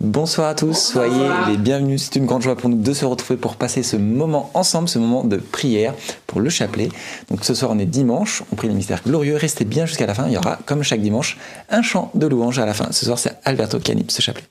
Bonsoir 0.00 0.48
à 0.48 0.54
tous, 0.54 0.92
soyez 0.92 1.28
les 1.46 1.58
bienvenus. 1.58 2.04
C'est 2.04 2.16
une 2.16 2.24
grande 2.24 2.40
joie 2.40 2.56
pour 2.56 2.70
nous 2.70 2.80
de 2.80 2.92
se 2.94 3.04
retrouver 3.04 3.38
pour 3.38 3.56
passer 3.56 3.82
ce 3.82 3.96
moment 3.96 4.50
ensemble, 4.54 4.88
ce 4.88 4.98
moment 4.98 5.24
de 5.24 5.36
prière 5.36 5.92
pour 6.26 6.40
le 6.40 6.48
chapelet. 6.48 6.88
Donc 7.30 7.44
ce 7.44 7.52
soir 7.52 7.70
on 7.74 7.78
est 7.78 7.84
dimanche, 7.84 8.42
on 8.50 8.56
prie 8.56 8.68
le 8.68 8.72
mystère 8.72 9.02
glorieux. 9.04 9.36
Restez 9.36 9.66
bien 9.66 9.84
jusqu'à 9.84 10.06
la 10.06 10.14
fin, 10.14 10.26
il 10.26 10.32
y 10.32 10.38
aura 10.38 10.58
comme 10.64 10.82
chaque 10.82 11.02
dimanche 11.02 11.36
un 11.68 11.82
chant 11.82 12.10
de 12.14 12.26
louange 12.26 12.58
à 12.58 12.64
la 12.64 12.72
fin. 12.72 12.90
Ce 12.92 13.04
soir 13.04 13.18
c'est 13.18 13.36
Alberto 13.44 13.78
anime 13.90 14.08
ce 14.08 14.22
chapelet. 14.22 14.46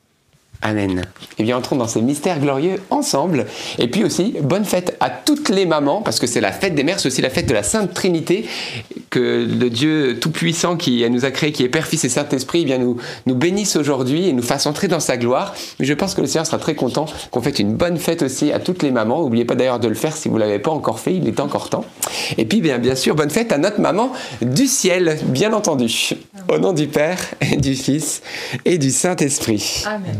Amen. 0.62 1.04
Eh 1.38 1.44
bien, 1.44 1.58
entrons 1.58 1.78
dans 1.78 1.88
ce 1.88 2.00
mystère 2.00 2.40
glorieux 2.40 2.82
ensemble. 2.90 3.46
Et 3.78 3.88
puis 3.88 4.04
aussi, 4.04 4.36
bonne 4.42 4.66
fête 4.66 4.98
à 5.00 5.10
toutes 5.10 5.48
les 5.48 5.66
mamans, 5.66 6.02
parce 6.02 6.20
que 6.20 6.28
c'est 6.28 6.42
la 6.42 6.52
fête 6.52 6.76
des 6.76 6.84
mères, 6.84 7.00
c'est 7.00 7.08
aussi 7.08 7.22
la 7.22 7.30
fête 7.30 7.48
de 7.48 7.54
la 7.54 7.64
Sainte 7.64 7.94
Trinité, 7.94 8.46
que 9.10 9.48
le 9.50 9.70
Dieu 9.70 10.20
Tout-Puissant 10.20 10.76
qui 10.76 11.10
nous 11.10 11.24
a 11.24 11.32
créés, 11.32 11.54
qui 11.54 11.64
est 11.64 11.70
Père, 11.70 11.88
Fils 11.88 12.04
et 12.04 12.10
Saint-Esprit, 12.10 12.66
eh 12.68 12.78
nous, 12.78 12.98
nous 13.26 13.36
bénisse 13.36 13.78
aujourd'hui 13.78 14.28
et 14.28 14.34
nous 14.34 14.44
fasse 14.44 14.66
entrer 14.66 14.90
dans 14.90 15.00
sa 15.00 15.16
gloire. 15.16 15.56
Mais 15.80 15.86
je 15.86 15.94
pense 15.94 16.14
que 16.14 16.20
le 16.20 16.28
Seigneur 16.28 16.46
sera 16.46 16.58
très 16.58 16.76
content 16.76 17.06
qu'on 17.32 17.42
fête 17.42 17.60
une 17.60 17.76
bonne 17.76 17.98
fête 17.98 18.22
aussi 18.22 18.52
à 18.52 18.60
toutes 18.60 18.84
les 18.84 18.92
mamans. 18.92 19.22
N'oubliez 19.22 19.46
pas 19.46 19.56
d'ailleurs 19.56 19.80
de 19.80 19.88
le 19.88 19.96
faire 19.96 20.16
si 20.16 20.28
vous 20.28 20.36
ne 20.36 20.42
l'avez 20.42 20.60
pas 20.60 20.72
encore 20.72 21.00
fait, 21.00 21.16
il 21.16 21.26
est 21.26 21.40
encore 21.40 21.70
temps. 21.70 21.86
Et 22.38 22.44
puis, 22.44 22.60
bien, 22.60 22.80
bien 22.80 22.96
sûr, 22.96 23.16
bonne 23.16 23.30
fête 23.30 23.54
à 23.54 23.58
notre 23.58 23.80
maman 23.80 24.12
du 24.42 24.68
ciel, 24.68 25.20
bien 25.24 25.54
entendu. 25.54 26.16
Au 26.50 26.58
nom 26.58 26.74
du 26.74 26.88
Père, 26.88 27.20
du 27.58 27.76
Fils 27.76 28.22
et 28.66 28.78
du 28.78 28.92
Saint-Esprit. 28.92 29.84
Amen. 29.86 30.20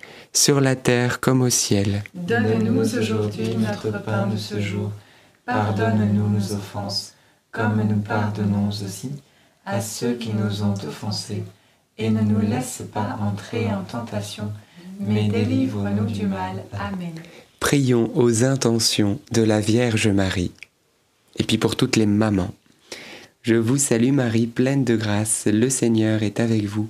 sur 0.33 0.61
la 0.61 0.75
terre 0.75 1.19
comme 1.19 1.41
au 1.41 1.49
ciel. 1.49 2.03
Donne-nous 2.13 2.97
aujourd'hui 2.97 3.55
notre 3.57 3.91
pain 4.03 4.27
de 4.27 4.37
ce 4.37 4.59
jour. 4.59 4.91
Pardonne-nous 5.45 6.29
nos 6.29 6.53
offenses, 6.53 7.13
comme 7.51 7.81
nous 7.87 7.99
pardonnons 7.99 8.69
aussi 8.69 9.11
à 9.65 9.81
ceux 9.81 10.13
qui 10.13 10.31
nous 10.33 10.63
ont 10.63 10.73
offensés. 10.87 11.43
Et 11.97 12.09
ne 12.09 12.21
nous 12.21 12.39
laisse 12.39 12.83
pas 12.93 13.17
entrer 13.21 13.67
en 13.67 13.83
tentation, 13.83 14.51
mais 14.99 15.27
délivre-nous 15.27 16.05
du 16.05 16.25
mal. 16.25 16.63
Amen. 16.73 17.13
Prions 17.59 18.09
aux 18.15 18.43
intentions 18.43 19.19
de 19.31 19.43
la 19.43 19.59
Vierge 19.59 20.07
Marie. 20.07 20.51
Et 21.37 21.43
puis 21.43 21.57
pour 21.57 21.75
toutes 21.75 21.95
les 21.95 22.05
mamans. 22.05 22.53
Je 23.43 23.55
vous 23.55 23.77
salue 23.77 24.13
Marie, 24.13 24.47
pleine 24.47 24.83
de 24.83 24.95
grâce, 24.95 25.47
le 25.47 25.69
Seigneur 25.69 26.23
est 26.23 26.39
avec 26.39 26.65
vous. 26.65 26.89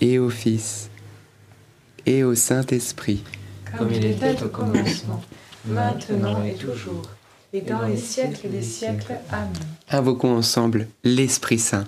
et 0.00 0.18
au 0.18 0.30
Fils, 0.30 0.90
et 2.04 2.24
au 2.24 2.34
Saint-Esprit. 2.34 3.22
Comme 3.76 3.92
il 3.92 4.04
était 4.04 4.42
au 4.42 4.48
commencement, 4.48 5.22
maintenant 5.66 6.42
et 6.44 6.54
toujours, 6.54 7.02
et 7.52 7.60
dans 7.60 7.82
les 7.82 7.96
siècles 7.96 8.48
des 8.50 8.62
siècles. 8.62 9.14
Amen. 9.30 9.52
Invoquons 9.90 10.36
ensemble 10.36 10.88
l'Esprit 11.04 11.58
Saint. 11.58 11.84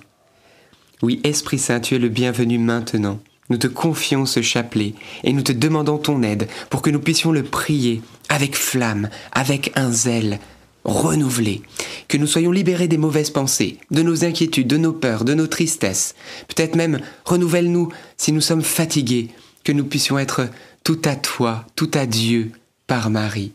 Oui, 1.01 1.21
Esprit 1.23 1.59
Saint, 1.59 1.79
tu 1.79 1.95
es 1.95 1.99
le 1.99 2.09
bienvenu 2.09 2.57
maintenant. 2.57 3.19
Nous 3.49 3.57
te 3.57 3.67
confions 3.67 4.25
ce 4.25 4.41
chapelet 4.41 4.93
et 5.23 5.33
nous 5.33 5.41
te 5.41 5.51
demandons 5.51 5.97
ton 5.97 6.21
aide 6.21 6.47
pour 6.69 6.81
que 6.81 6.89
nous 6.89 6.99
puissions 6.99 7.31
le 7.31 7.43
prier 7.43 8.01
avec 8.29 8.55
flamme, 8.55 9.09
avec 9.31 9.71
un 9.75 9.91
zèle 9.91 10.39
renouvelé, 10.83 11.61
que 12.07 12.17
nous 12.17 12.27
soyons 12.27 12.51
libérés 12.51 12.87
des 12.87 12.97
mauvaises 12.97 13.29
pensées, 13.29 13.77
de 13.91 14.01
nos 14.01 14.23
inquiétudes, 14.23 14.67
de 14.67 14.77
nos 14.77 14.93
peurs, 14.93 15.25
de 15.25 15.33
nos 15.33 15.47
tristesses. 15.47 16.15
Peut-être 16.47 16.75
même 16.75 16.99
renouvelle-nous 17.25 17.89
si 18.17 18.31
nous 18.31 18.41
sommes 18.41 18.63
fatigués, 18.63 19.29
que 19.63 19.71
nous 19.71 19.85
puissions 19.85 20.17
être 20.17 20.49
tout 20.83 21.01
à 21.05 21.15
toi, 21.15 21.65
tout 21.75 21.91
à 21.93 22.05
Dieu 22.05 22.51
par 22.87 23.09
Marie. 23.09 23.51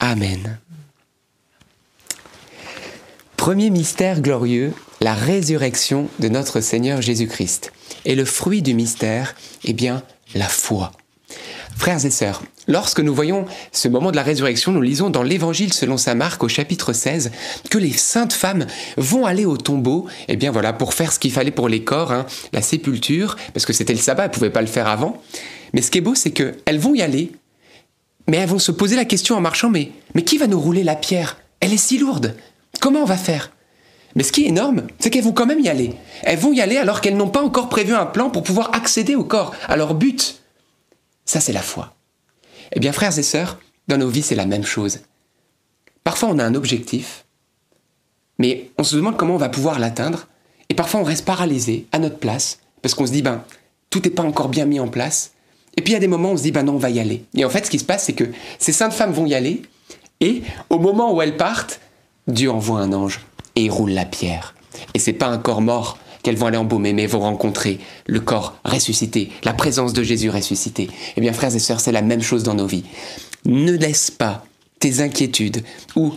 Amen. 0.00 0.58
Premier 3.36 3.70
mystère 3.70 4.20
glorieux, 4.20 4.74
la 5.00 5.14
résurrection 5.14 6.08
de 6.18 6.28
notre 6.28 6.60
Seigneur 6.60 7.00
Jésus-Christ. 7.00 7.72
Et 8.04 8.14
le 8.14 8.24
fruit 8.24 8.62
du 8.62 8.74
mystère, 8.74 9.34
eh 9.64 9.72
bien, 9.72 10.02
la 10.34 10.48
foi. 10.48 10.92
Frères 11.78 12.04
et 12.04 12.10
sœurs, 12.10 12.42
lorsque 12.66 12.98
nous 12.98 13.14
voyons 13.14 13.44
ce 13.70 13.86
moment 13.86 14.10
de 14.10 14.16
la 14.16 14.24
résurrection, 14.24 14.72
nous 14.72 14.82
lisons 14.82 15.10
dans 15.10 15.22
l'Évangile 15.22 15.72
selon 15.72 15.96
saint 15.96 16.16
Marc 16.16 16.42
au 16.42 16.48
chapitre 16.48 16.92
16 16.92 17.30
que 17.70 17.78
les 17.78 17.92
saintes 17.92 18.32
femmes 18.32 18.66
vont 18.96 19.24
aller 19.24 19.44
au 19.44 19.56
tombeau, 19.56 20.08
eh 20.26 20.34
bien 20.34 20.50
voilà, 20.50 20.72
pour 20.72 20.92
faire 20.92 21.12
ce 21.12 21.20
qu'il 21.20 21.30
fallait 21.30 21.52
pour 21.52 21.68
les 21.68 21.84
corps, 21.84 22.10
hein, 22.10 22.26
la 22.52 22.62
sépulture, 22.62 23.36
parce 23.54 23.64
que 23.64 23.72
c'était 23.72 23.92
le 23.92 24.00
sabbat, 24.00 24.24
elles 24.24 24.30
ne 24.30 24.34
pouvaient 24.34 24.50
pas 24.50 24.60
le 24.60 24.66
faire 24.66 24.88
avant. 24.88 25.22
Mais 25.72 25.80
ce 25.80 25.92
qui 25.92 25.98
est 25.98 26.00
beau, 26.00 26.16
c'est 26.16 26.32
qu'elles 26.32 26.80
vont 26.80 26.96
y 26.96 27.00
aller, 27.00 27.30
mais 28.26 28.38
elles 28.38 28.48
vont 28.48 28.58
se 28.58 28.72
poser 28.72 28.96
la 28.96 29.04
question 29.04 29.36
en 29.36 29.40
marchant, 29.40 29.70
mais, 29.70 29.92
mais 30.16 30.24
qui 30.24 30.36
va 30.36 30.48
nous 30.48 30.60
rouler 30.60 30.82
la 30.82 30.96
pierre? 30.96 31.36
Elle 31.60 31.72
est 31.72 31.76
si 31.76 31.96
lourde. 31.96 32.34
Comment 32.80 33.02
on 33.02 33.06
va 33.06 33.16
faire? 33.16 33.52
Mais 34.16 34.24
ce 34.24 34.32
qui 34.32 34.44
est 34.44 34.48
énorme, 34.48 34.88
c'est 34.98 35.10
qu'elles 35.10 35.22
vont 35.22 35.32
quand 35.32 35.46
même 35.46 35.60
y 35.60 35.68
aller. 35.68 35.92
Elles 36.24 36.40
vont 36.40 36.52
y 36.52 36.60
aller 36.60 36.76
alors 36.76 37.00
qu'elles 37.00 37.16
n'ont 37.16 37.28
pas 37.28 37.42
encore 37.42 37.68
prévu 37.68 37.94
un 37.94 38.06
plan 38.06 38.30
pour 38.30 38.42
pouvoir 38.42 38.74
accéder 38.74 39.14
au 39.14 39.22
corps, 39.22 39.54
à 39.68 39.76
leur 39.76 39.94
but. 39.94 40.37
Ça, 41.28 41.40
c'est 41.40 41.52
la 41.52 41.60
foi. 41.60 41.94
Eh 42.72 42.80
bien, 42.80 42.90
frères 42.90 43.18
et 43.18 43.22
sœurs, 43.22 43.58
dans 43.86 43.98
nos 43.98 44.08
vies, 44.08 44.22
c'est 44.22 44.34
la 44.34 44.46
même 44.46 44.64
chose. 44.64 45.00
Parfois, 46.02 46.30
on 46.30 46.38
a 46.38 46.44
un 46.44 46.54
objectif, 46.54 47.26
mais 48.38 48.70
on 48.78 48.82
se 48.82 48.96
demande 48.96 49.18
comment 49.18 49.34
on 49.34 49.38
va 49.38 49.50
pouvoir 49.50 49.78
l'atteindre, 49.78 50.26
et 50.70 50.74
parfois, 50.74 51.00
on 51.00 51.04
reste 51.04 51.26
paralysé 51.26 51.86
à 51.92 51.98
notre 51.98 52.16
place, 52.16 52.60
parce 52.80 52.94
qu'on 52.94 53.06
se 53.06 53.12
dit, 53.12 53.20
ben, 53.20 53.44
tout 53.90 54.00
n'est 54.02 54.08
pas 54.08 54.22
encore 54.22 54.48
bien 54.48 54.64
mis 54.64 54.80
en 54.80 54.88
place. 54.88 55.32
Et 55.76 55.82
puis, 55.82 55.92
il 55.92 55.94
y 55.94 55.98
a 55.98 56.00
des 56.00 56.08
moments 56.08 56.30
où 56.30 56.32
on 56.32 56.38
se 56.38 56.44
dit, 56.44 56.50
ben 56.50 56.62
non, 56.62 56.76
on 56.76 56.78
va 56.78 56.88
y 56.88 56.98
aller. 56.98 57.26
Et 57.34 57.44
en 57.44 57.50
fait, 57.50 57.66
ce 57.66 57.70
qui 57.70 57.78
se 57.78 57.84
passe, 57.84 58.04
c'est 58.04 58.14
que 58.14 58.32
ces 58.58 58.72
saintes 58.72 58.94
femmes 58.94 59.12
vont 59.12 59.26
y 59.26 59.34
aller, 59.34 59.60
et 60.20 60.42
au 60.70 60.78
moment 60.78 61.12
où 61.12 61.20
elles 61.20 61.36
partent, 61.36 61.78
Dieu 62.26 62.50
envoie 62.50 62.80
un 62.80 62.94
ange, 62.94 63.20
et 63.54 63.64
il 63.64 63.70
roule 63.70 63.90
la 63.90 64.06
pierre. 64.06 64.54
Et 64.94 64.98
c'est 64.98 65.12
pas 65.12 65.26
un 65.26 65.36
corps 65.36 65.60
mort, 65.60 65.98
qu'elles 66.28 66.36
vont 66.36 66.46
aller 66.46 66.58
embaumer, 66.58 66.92
mais 66.92 67.06
vont 67.06 67.20
rencontrer 67.20 67.78
le 68.06 68.20
corps 68.20 68.58
ressuscité, 68.62 69.30
la 69.44 69.54
présence 69.54 69.94
de 69.94 70.02
Jésus 70.02 70.28
ressuscité. 70.28 70.90
Eh 71.16 71.22
bien, 71.22 71.32
frères 71.32 71.56
et 71.56 71.58
sœurs, 71.58 71.80
c'est 71.80 71.90
la 71.90 72.02
même 72.02 72.20
chose 72.20 72.42
dans 72.42 72.52
nos 72.52 72.66
vies. 72.66 72.84
Ne 73.46 73.72
laisse 73.72 74.10
pas 74.10 74.44
tes 74.78 75.00
inquiétudes 75.00 75.64
ou 75.96 76.12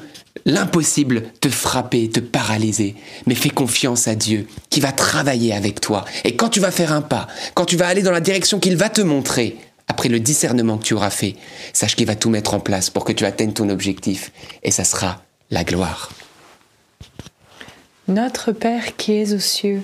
l'impossible 0.45 1.23
te 1.39 1.47
frapper, 1.47 2.09
te 2.09 2.19
paralyser. 2.19 2.95
Mais 3.25 3.35
fais 3.35 3.49
confiance 3.49 4.09
à 4.09 4.15
Dieu 4.15 4.47
qui 4.69 4.81
va 4.81 4.91
travailler 4.91 5.53
avec 5.53 5.79
toi. 5.79 6.03
Et 6.25 6.35
quand 6.35 6.49
tu 6.49 6.59
vas 6.59 6.71
faire 6.71 6.91
un 6.91 7.01
pas, 7.01 7.27
quand 7.53 7.63
tu 7.63 7.77
vas 7.77 7.87
aller 7.87 8.01
dans 8.01 8.11
la 8.11 8.19
direction 8.19 8.59
qu'il 8.59 8.75
va 8.75 8.89
te 8.89 9.01
montrer, 9.01 9.55
après 9.87 10.09
le 10.09 10.19
discernement 10.19 10.77
que 10.77 10.83
tu 10.83 10.93
auras 10.93 11.09
fait, 11.09 11.37
sache 11.71 11.95
qu'il 11.95 12.07
va 12.07 12.15
tout 12.15 12.29
mettre 12.29 12.53
en 12.53 12.59
place 12.59 12.89
pour 12.89 13.05
que 13.05 13.13
tu 13.13 13.23
atteignes 13.23 13.53
ton 13.53 13.69
objectif. 13.69 14.33
Et 14.61 14.71
ça 14.71 14.83
sera 14.83 15.21
la 15.51 15.63
gloire. 15.63 16.11
Notre 18.09 18.51
Père 18.51 18.97
qui 18.97 19.13
es 19.13 19.33
aux 19.33 19.39
cieux, 19.39 19.83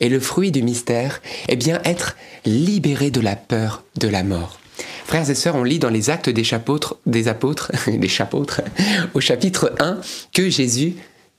Et 0.00 0.08
le 0.08 0.20
fruit 0.20 0.52
du 0.52 0.62
mystère, 0.62 1.20
est 1.48 1.56
bien, 1.56 1.80
être 1.84 2.16
libéré 2.44 3.10
de 3.10 3.20
la 3.20 3.36
peur 3.36 3.82
de 3.96 4.08
la 4.08 4.22
mort. 4.22 4.58
Frères 5.06 5.28
et 5.28 5.34
sœurs, 5.34 5.56
on 5.56 5.64
lit 5.64 5.78
dans 5.78 5.90
les 5.90 6.10
actes 6.10 6.28
des 6.28 6.44
chapôtres, 6.44 6.96
des 7.06 7.28
apôtres, 7.28 7.72
des 7.86 8.10
au 9.14 9.20
chapitre 9.20 9.74
1, 9.80 9.98
que 10.32 10.50
Jésus 10.50 10.96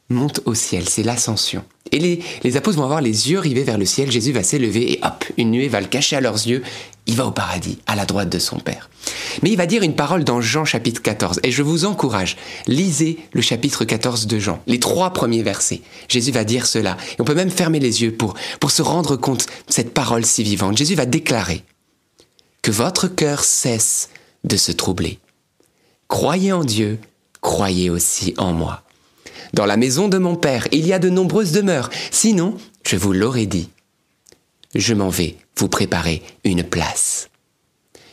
monte 0.09 0.41
au 0.45 0.55
ciel, 0.55 0.89
c'est 0.89 1.03
l'ascension. 1.03 1.63
Et 1.91 1.99
les, 1.99 2.19
les 2.43 2.57
apôtres 2.57 2.77
vont 2.77 2.83
avoir 2.83 3.01
les 3.01 3.31
yeux 3.31 3.39
rivés 3.39 3.63
vers 3.63 3.77
le 3.77 3.85
ciel, 3.85 4.11
Jésus 4.11 4.31
va 4.31 4.43
s'élever 4.43 4.93
et 4.93 4.99
hop, 5.03 5.23
une 5.37 5.51
nuée 5.51 5.67
va 5.67 5.81
le 5.81 5.87
cacher 5.87 6.15
à 6.15 6.21
leurs 6.21 6.47
yeux, 6.47 6.63
Il 7.09 7.15
va 7.15 7.25
au 7.25 7.31
paradis, 7.31 7.79
à 7.87 7.95
la 7.95 8.05
droite 8.05 8.29
de 8.29 8.37
son 8.37 8.59
Père. 8.59 8.87
Mais 9.41 9.49
il 9.49 9.57
va 9.57 9.65
dire 9.65 9.81
une 9.81 9.95
parole 9.95 10.23
dans 10.23 10.41
Jean 10.41 10.63
chapitre 10.63 11.01
14. 11.01 11.39
Et 11.41 11.49
je 11.51 11.63
vous 11.63 11.85
encourage, 11.85 12.37
lisez 12.67 13.17
le 13.33 13.41
chapitre 13.41 13.83
14 13.83 14.27
de 14.27 14.37
Jean, 14.37 14.61
les 14.67 14.79
trois 14.79 15.11
premiers 15.11 15.41
versets. 15.41 15.81
Jésus 16.07 16.31
va 16.31 16.43
dire 16.43 16.67
cela. 16.67 16.97
Et 17.13 17.21
on 17.21 17.23
peut 17.23 17.33
même 17.33 17.49
fermer 17.49 17.79
les 17.79 18.03
yeux 18.03 18.13
pour, 18.13 18.35
pour 18.59 18.69
se 18.69 18.83
rendre 18.83 19.15
compte 19.15 19.47
de 19.47 19.73
cette 19.73 19.91
parole 19.91 20.23
si 20.23 20.43
vivante. 20.43 20.77
Jésus 20.77 20.93
va 20.93 21.07
déclarer 21.07 21.63
que 22.61 22.69
votre 22.69 23.07
cœur 23.07 23.43
cesse 23.43 24.09
de 24.43 24.55
se 24.55 24.71
troubler. 24.71 25.17
Croyez 26.09 26.51
en 26.51 26.63
Dieu, 26.63 26.99
croyez 27.41 27.89
aussi 27.89 28.35
en 28.37 28.53
moi. 28.53 28.83
Dans 29.53 29.65
la 29.65 29.77
maison 29.77 30.09
de 30.09 30.19
mon 30.19 30.35
Père, 30.35 30.67
il 30.71 30.85
y 30.85 30.93
a 30.93 30.99
de 30.99 31.09
nombreuses 31.09 31.53
demeures. 31.53 31.89
Sinon, 32.11 32.55
je 32.85 32.97
vous 32.97 33.13
l'aurais 33.13 33.47
dit. 33.47 33.69
Je 34.75 34.93
m'en 34.93 35.09
vais 35.09 35.37
vous 35.57 35.67
préparer 35.67 36.21
une 36.43 36.63
place. 36.63 37.29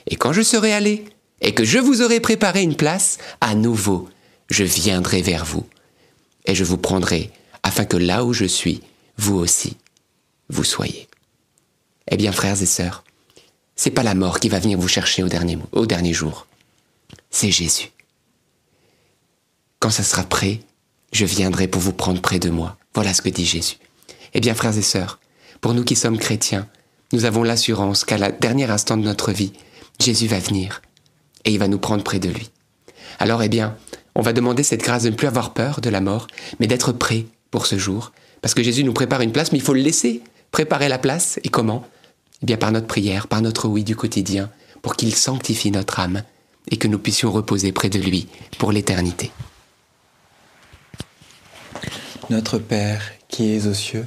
Et 0.07 0.17
quand 0.17 0.33
je 0.33 0.43
serai 0.43 0.73
allé, 0.73 1.05
et 1.41 1.53
que 1.53 1.65
je 1.65 1.79
vous 1.79 2.03
aurai 2.03 2.21
préparé 2.21 2.63
une 2.63 2.77
place, 2.77 3.19
à 3.41 3.55
nouveau, 3.55 4.09
je 4.49 4.65
viendrai 4.65 5.23
vers 5.23 5.45
vous, 5.45 5.67
et 6.47 6.55
je 6.55 6.65
vous 6.65 6.79
prendrai, 6.79 7.31
afin 7.63 7.85
que 7.85 7.97
là 7.97 8.25
où 8.25 8.33
je 8.33 8.45
suis, 8.45 8.81
vous 9.19 9.37
aussi, 9.37 9.77
vous 10.49 10.65
soyez. 10.65 11.09
Eh 12.11 12.17
bien, 12.17 12.33
frères 12.33 12.61
et 12.63 12.67
sœurs, 12.67 13.05
c'est 13.75 13.91
pas 13.91 14.03
la 14.03 14.15
mort 14.15 14.41
qui 14.41 14.49
va 14.49 14.61
venir 14.61 14.79
vous 14.79 14.89
chercher 14.89 15.23
au 15.23 15.29
dernier, 15.29 15.59
au 15.73 15.87
dernier 15.87 16.13
jour. 16.13 16.47
C'est 17.31 17.51
Jésus. 17.51 17.91
Quand 19.81 19.91
ça 19.91 20.05
sera 20.05 20.23
prêt, 20.23 20.61
je 21.13 21.27
viendrai 21.27 21.69
pour 21.69 21.83
vous 21.83 21.93
prendre 21.93 22.23
près 22.23 22.39
de 22.39 22.49
moi. 22.49 22.79
Voilà 22.95 23.13
ce 23.13 23.23
que 23.23 23.29
dit 23.29 23.45
Jésus. 23.45 23.77
Eh 24.33 24.41
bien, 24.41 24.55
frères 24.55 24.77
et 24.77 24.83
sœurs, 24.83 25.19
pour 25.61 25.75
nous 25.75 25.85
qui 25.85 25.97
sommes 25.97 26.19
chrétiens, 26.19 26.69
nous 27.13 27.25
avons 27.25 27.43
l'assurance 27.43 28.05
qu'à 28.05 28.19
la 28.19 28.33
dernière 28.33 28.71
instant 28.71 28.97
de 28.97 29.05
notre 29.05 29.33
vie, 29.33 29.53
Jésus 30.01 30.27
va 30.27 30.39
venir 30.39 30.83
et 31.45 31.53
il 31.53 31.59
va 31.59 31.69
nous 31.69 31.79
prendre 31.79 32.05
près 32.05 32.19
de 32.19 32.29
lui. 32.29 32.51
Alors, 33.19 33.43
eh 33.43 33.49
bien, 33.49 33.77
on 34.15 34.23
va 34.23 34.33
demander 34.33 34.63
cette 34.63 34.83
grâce 34.83 35.05
de 35.05 35.11
ne 35.11 35.15
plus 35.15 35.27
avoir 35.27 35.53
peur 35.53 35.81
de 35.81 35.91
la 35.91 36.01
mort, 36.01 36.27
mais 36.59 36.67
d'être 36.67 36.93
prêt 36.93 37.27
pour 37.51 37.67
ce 37.67 37.79
jour. 37.79 38.13
Parce 38.43 38.55
que 38.55 38.63
Jésus 38.63 38.85
nous 38.85 38.93
prépare 38.93 39.21
une 39.21 39.33
place, 39.33 39.53
mais 39.53 39.59
il 39.59 39.65
faut 39.65 39.75
le 39.75 39.81
laisser 39.81 40.23
préparer 40.51 40.89
la 40.89 40.99
place. 40.99 41.39
Et 41.45 41.49
comment? 41.49 41.87
Eh 42.43 42.47
bien, 42.47 42.57
par 42.57 42.73
notre 42.73 42.87
prière, 42.87 43.29
par 43.29 43.41
notre 43.41 43.69
oui 43.69 43.85
du 43.85 43.97
quotidien, 43.97 44.51
pour 44.83 44.97
qu'il 44.97 45.15
sanctifie 45.15 45.71
notre 45.71 46.01
âme 46.01 46.23
et 46.71 46.77
que 46.77 46.89
nous 46.89 46.99
puissions 46.99 47.31
reposer 47.31 47.73
près 47.73 47.89
de 47.89 47.99
lui 47.99 48.29
pour 48.59 48.73
l'éternité. 48.73 49.31
Notre 52.29 52.59
Père 52.59 53.03
qui 53.29 53.55
es 53.55 53.67
aux 53.67 53.75
cieux, 53.75 54.07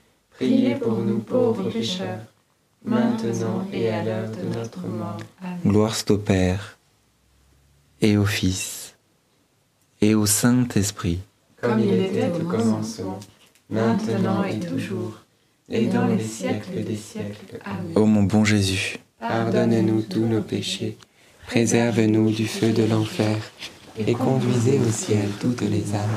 priez 0.35 0.75
pour 0.75 0.97
nous 0.97 1.19
pauvres 1.19 1.69
pécheurs 1.69 2.19
maintenant 2.83 3.67
et 3.71 3.89
à 3.89 4.03
l'heure 4.03 4.29
de 4.29 4.57
notre 4.57 4.85
mort. 4.87 5.17
Amen. 5.41 5.59
Gloire 5.65 5.95
au 6.09 6.17
Père 6.17 6.77
et 8.01 8.17
au 8.17 8.25
Fils 8.25 8.95
et 10.01 10.15
au 10.15 10.25
Saint-Esprit. 10.25 11.19
Comme 11.61 11.79
il 11.79 11.93
était 11.93 12.31
au 12.31 12.45
commencement, 12.45 13.19
maintenant 13.69 14.43
et 14.43 14.59
toujours, 14.59 15.19
et 15.69 15.85
dans 15.85 16.07
les 16.07 16.23
siècles 16.23 16.83
des 16.83 16.95
siècles. 16.95 17.59
Amen. 17.63 17.93
Ô 17.95 18.05
mon 18.05 18.23
bon 18.23 18.43
Jésus, 18.43 18.97
Pardonne-nous 19.19 20.01
tous 20.01 20.25
nos 20.25 20.41
péchés, 20.41 20.97
préserve-nous 21.45 22.31
du 22.31 22.47
feu 22.47 22.71
de 22.71 22.83
l'enfer, 22.83 23.37
et 23.99 24.13
conduisez 24.13 24.79
au 24.79 24.89
ciel 24.89 25.29
toutes 25.39 25.61
les 25.61 25.93
âmes, 25.93 26.09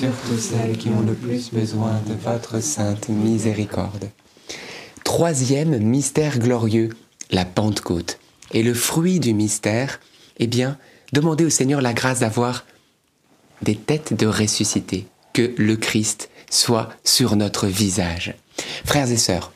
surtout 0.00 0.38
celles 0.38 0.78
qui 0.78 0.88
ont 0.88 1.02
le 1.02 1.12
plus 1.12 1.52
besoin 1.52 2.00
de 2.08 2.14
votre 2.14 2.62
sainte 2.62 3.10
miséricorde. 3.10 4.08
Troisième 5.04 5.76
mystère 5.78 6.38
glorieux, 6.38 6.88
la 7.30 7.44
Pentecôte. 7.44 8.18
Et 8.52 8.62
le 8.62 8.72
fruit 8.72 9.20
du 9.20 9.34
mystère, 9.34 10.00
eh 10.38 10.46
bien, 10.46 10.78
demandez 11.12 11.44
au 11.44 11.50
Seigneur 11.50 11.82
la 11.82 11.92
grâce 11.92 12.20
d'avoir 12.20 12.64
des 13.60 13.76
têtes 13.76 14.14
de 14.14 14.26
ressuscité, 14.26 15.06
que 15.34 15.52
le 15.58 15.76
Christ 15.76 16.30
soit 16.48 16.88
sur 17.04 17.36
notre 17.36 17.66
visage. 17.66 18.34
Frères 18.86 19.10
et 19.10 19.18
sœurs, 19.18 19.52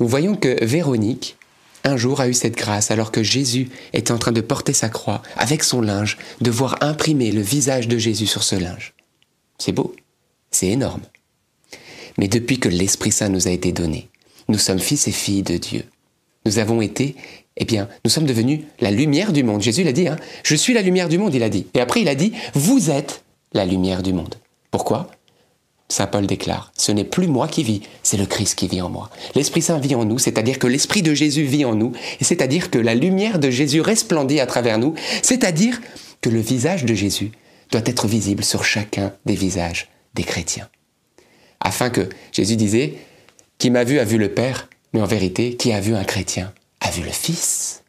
nous 0.00 0.08
voyons 0.08 0.34
que 0.34 0.64
Véronique, 0.64 1.36
un 1.84 1.96
jour, 1.96 2.20
a 2.20 2.26
eu 2.26 2.34
cette 2.34 2.56
grâce 2.56 2.90
alors 2.90 3.12
que 3.12 3.22
Jésus 3.22 3.68
était 3.92 4.10
en 4.10 4.18
train 4.18 4.32
de 4.32 4.40
porter 4.40 4.72
sa 4.72 4.88
croix 4.88 5.22
avec 5.36 5.62
son 5.62 5.80
linge, 5.80 6.18
de 6.40 6.50
voir 6.50 6.76
imprimer 6.80 7.30
le 7.30 7.42
visage 7.42 7.86
de 7.86 7.98
Jésus 7.98 8.26
sur 8.26 8.42
ce 8.42 8.56
linge. 8.56 8.94
C'est 9.58 9.72
beau, 9.72 9.94
c'est 10.50 10.68
énorme. 10.68 11.02
Mais 12.18 12.28
depuis 12.28 12.58
que 12.58 12.68
l'Esprit 12.68 13.12
Saint 13.12 13.28
nous 13.28 13.48
a 13.48 13.50
été 13.50 13.72
donné, 13.72 14.08
nous 14.48 14.58
sommes 14.58 14.78
fils 14.78 15.08
et 15.08 15.12
filles 15.12 15.42
de 15.42 15.56
Dieu. 15.56 15.84
Nous 16.46 16.58
avons 16.58 16.80
été, 16.80 17.16
eh 17.56 17.64
bien, 17.64 17.88
nous 18.04 18.10
sommes 18.10 18.26
devenus 18.26 18.60
la 18.80 18.90
lumière 18.90 19.32
du 19.32 19.42
monde. 19.42 19.62
Jésus 19.62 19.82
l'a 19.82 19.92
dit, 19.92 20.08
hein, 20.08 20.16
je 20.42 20.54
suis 20.54 20.74
la 20.74 20.82
lumière 20.82 21.08
du 21.08 21.18
monde, 21.18 21.34
il 21.34 21.42
a 21.42 21.48
dit. 21.48 21.66
Et 21.74 21.80
après, 21.80 22.02
il 22.02 22.08
a 22.08 22.14
dit, 22.14 22.32
vous 22.54 22.90
êtes 22.90 23.24
la 23.52 23.64
lumière 23.64 24.02
du 24.02 24.12
monde. 24.12 24.34
Pourquoi? 24.70 25.08
Saint 25.88 26.06
Paul 26.06 26.26
déclare, 26.26 26.72
ce 26.76 26.92
n'est 26.92 27.04
plus 27.04 27.28
moi 27.28 27.46
qui 27.46 27.62
vis, 27.62 27.82
c'est 28.02 28.16
le 28.16 28.26
Christ 28.26 28.58
qui 28.58 28.68
vit 28.68 28.80
en 28.80 28.88
moi. 28.88 29.10
L'Esprit 29.34 29.62
Saint 29.62 29.78
vit 29.78 29.94
en 29.94 30.04
nous, 30.04 30.18
c'est-à-dire 30.18 30.58
que 30.58 30.66
l'Esprit 30.66 31.02
de 31.02 31.14
Jésus 31.14 31.44
vit 31.44 31.64
en 31.64 31.74
nous, 31.74 31.92
c'est-à-dire 32.20 32.70
que 32.70 32.78
la 32.78 32.94
lumière 32.94 33.38
de 33.38 33.50
Jésus 33.50 33.80
resplendit 33.80 34.40
à 34.40 34.46
travers 34.46 34.78
nous, 34.78 34.94
c'est-à-dire 35.22 35.80
que 36.20 36.30
le 36.30 36.40
visage 36.40 36.84
de 36.84 36.94
Jésus 36.94 37.32
doit 37.74 37.82
être 37.86 38.06
visible 38.06 38.44
sur 38.44 38.64
chacun 38.64 39.12
des 39.26 39.34
visages 39.34 39.88
des 40.14 40.22
chrétiens. 40.22 40.68
Afin 41.60 41.90
que 41.90 42.08
Jésus 42.30 42.54
disait, 42.54 42.94
qui 43.58 43.70
m'a 43.70 43.82
vu 43.82 43.98
a 43.98 44.04
vu 44.04 44.16
le 44.16 44.28
Père, 44.28 44.68
mais 44.92 45.00
en 45.00 45.06
vérité, 45.06 45.56
qui 45.56 45.72
a 45.72 45.80
vu 45.80 45.94
un 45.94 46.04
chrétien 46.04 46.52
a 46.80 46.90
vu 46.90 47.02
le 47.02 47.10
Fils. 47.10 47.82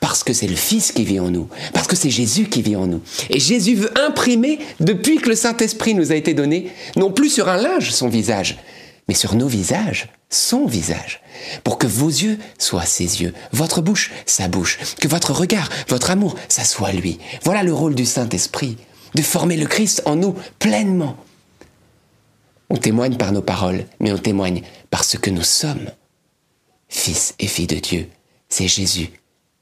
Parce 0.00 0.24
que 0.24 0.32
c'est 0.32 0.48
le 0.48 0.56
Fils 0.56 0.90
qui 0.90 1.04
vit 1.04 1.20
en 1.20 1.30
nous, 1.30 1.48
parce 1.72 1.86
que 1.86 1.94
c'est 1.94 2.10
Jésus 2.10 2.48
qui 2.48 2.60
vit 2.60 2.74
en 2.74 2.86
nous. 2.86 3.02
Et 3.30 3.38
Jésus 3.38 3.76
veut 3.76 3.96
imprimer, 3.98 4.58
depuis 4.80 5.18
que 5.18 5.28
le 5.28 5.36
Saint-Esprit 5.36 5.94
nous 5.94 6.10
a 6.10 6.16
été 6.16 6.34
donné, 6.34 6.72
non 6.96 7.12
plus 7.12 7.28
sur 7.28 7.48
un 7.48 7.56
linge 7.56 7.92
son 7.92 8.08
visage, 8.08 8.58
mais 9.06 9.14
sur 9.14 9.36
nos 9.36 9.48
visages, 9.48 10.08
son 10.28 10.66
visage, 10.66 11.20
pour 11.62 11.78
que 11.78 11.86
vos 11.86 12.08
yeux 12.08 12.38
soient 12.58 12.86
ses 12.86 13.22
yeux, 13.22 13.32
votre 13.52 13.80
bouche, 13.80 14.10
sa 14.26 14.48
bouche, 14.48 14.78
que 15.00 15.06
votre 15.06 15.32
regard, 15.32 15.68
votre 15.88 16.10
amour, 16.10 16.34
ça 16.48 16.64
soit 16.64 16.92
lui. 16.92 17.18
Voilà 17.44 17.62
le 17.62 17.72
rôle 17.72 17.94
du 17.94 18.06
Saint-Esprit, 18.06 18.78
de 19.14 19.22
former 19.22 19.56
le 19.56 19.66
Christ 19.66 20.02
en 20.06 20.16
nous 20.16 20.34
pleinement. 20.58 21.16
On 22.70 22.76
témoigne 22.76 23.16
par 23.16 23.32
nos 23.32 23.42
paroles, 23.42 23.86
mais 24.00 24.12
on 24.12 24.18
témoigne 24.18 24.62
par 24.90 25.04
ce 25.04 25.16
que 25.16 25.30
nous 25.30 25.42
sommes. 25.42 25.90
Fils 26.88 27.34
et 27.38 27.46
filles 27.46 27.66
de 27.66 27.78
Dieu, 27.78 28.08
c'est 28.48 28.68
Jésus 28.68 29.10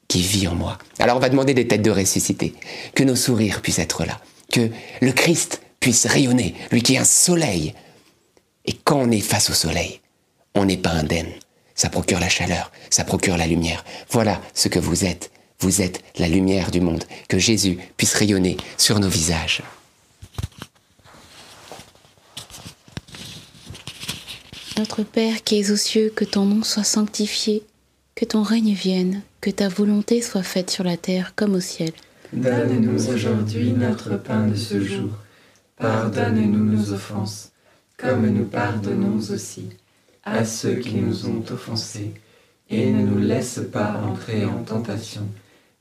qui 0.07 0.21
vit 0.21 0.47
en 0.47 0.55
moi. 0.55 0.77
Alors 0.99 1.17
on 1.17 1.19
va 1.19 1.29
demander 1.29 1.53
des 1.53 1.67
têtes 1.67 1.81
de 1.81 1.91
ressuscité, 1.91 2.53
que 2.93 3.03
nos 3.03 3.15
sourires 3.15 3.61
puissent 3.61 3.79
être 3.79 4.05
là, 4.05 4.19
que 4.51 4.69
le 5.01 5.11
Christ 5.11 5.61
puisse 5.79 6.05
rayonner, 6.05 6.55
lui 6.71 6.81
qui 6.81 6.95
est 6.95 6.99
un 6.99 7.03
soleil. 7.03 7.73
Et 8.65 8.73
quand 8.73 8.97
on 8.97 9.11
est 9.11 9.19
face 9.19 9.49
au 9.49 9.53
soleil, 9.53 10.01
on 10.55 10.65
n'est 10.65 10.77
pas 10.77 10.91
indemne. 10.91 11.31
Ça 11.75 11.89
procure 11.89 12.19
la 12.19 12.29
chaleur, 12.29 12.71
ça 12.89 13.03
procure 13.03 13.37
la 13.37 13.47
lumière. 13.47 13.83
Voilà 14.11 14.39
ce 14.53 14.67
que 14.67 14.79
vous 14.79 15.05
êtes. 15.05 15.31
Vous 15.63 15.81
êtes 15.81 16.03
la 16.19 16.27
lumière 16.27 16.71
du 16.71 16.81
monde. 16.81 17.05
Que 17.29 17.39
Jésus 17.39 17.77
puisse 17.95 18.15
rayonner 18.15 18.57
sur 18.77 18.99
nos 18.99 19.07
visages. 19.07 19.63
Notre 24.77 25.03
Père 25.03 25.41
qui 25.45 25.61
es 25.61 25.71
aux 25.71 25.77
cieux, 25.77 26.11
que 26.13 26.25
ton 26.25 26.43
nom 26.43 26.63
soit 26.63 26.83
sanctifié, 26.83 27.63
que 28.13 28.25
ton 28.25 28.43
règne 28.43 28.73
vienne, 28.73 29.21
que 29.39 29.49
ta 29.49 29.69
volonté 29.69 30.21
soit 30.21 30.43
faite 30.43 30.69
sur 30.69 30.83
la 30.83 30.97
terre 30.97 31.31
comme 31.33 31.55
au 31.55 31.61
ciel. 31.61 31.93
Donne-nous 32.33 33.09
aujourd'hui 33.09 33.71
notre 33.71 34.17
pain 34.17 34.47
de 34.47 34.55
ce 34.57 34.83
jour. 34.83 35.11
Pardonne-nous 35.77 36.75
nos 36.75 36.91
offenses, 36.91 37.53
comme 37.95 38.27
nous 38.27 38.45
pardonnons 38.45 39.17
aussi 39.31 39.69
à 40.25 40.43
ceux 40.43 40.75
qui 40.75 40.95
nous 40.95 41.25
ont 41.25 41.43
offensés. 41.49 42.11
Et 42.69 42.91
ne 42.91 43.05
nous 43.05 43.19
laisse 43.19 43.61
pas 43.71 44.01
entrer 44.05 44.43
en 44.43 44.63
tentation, 44.63 45.25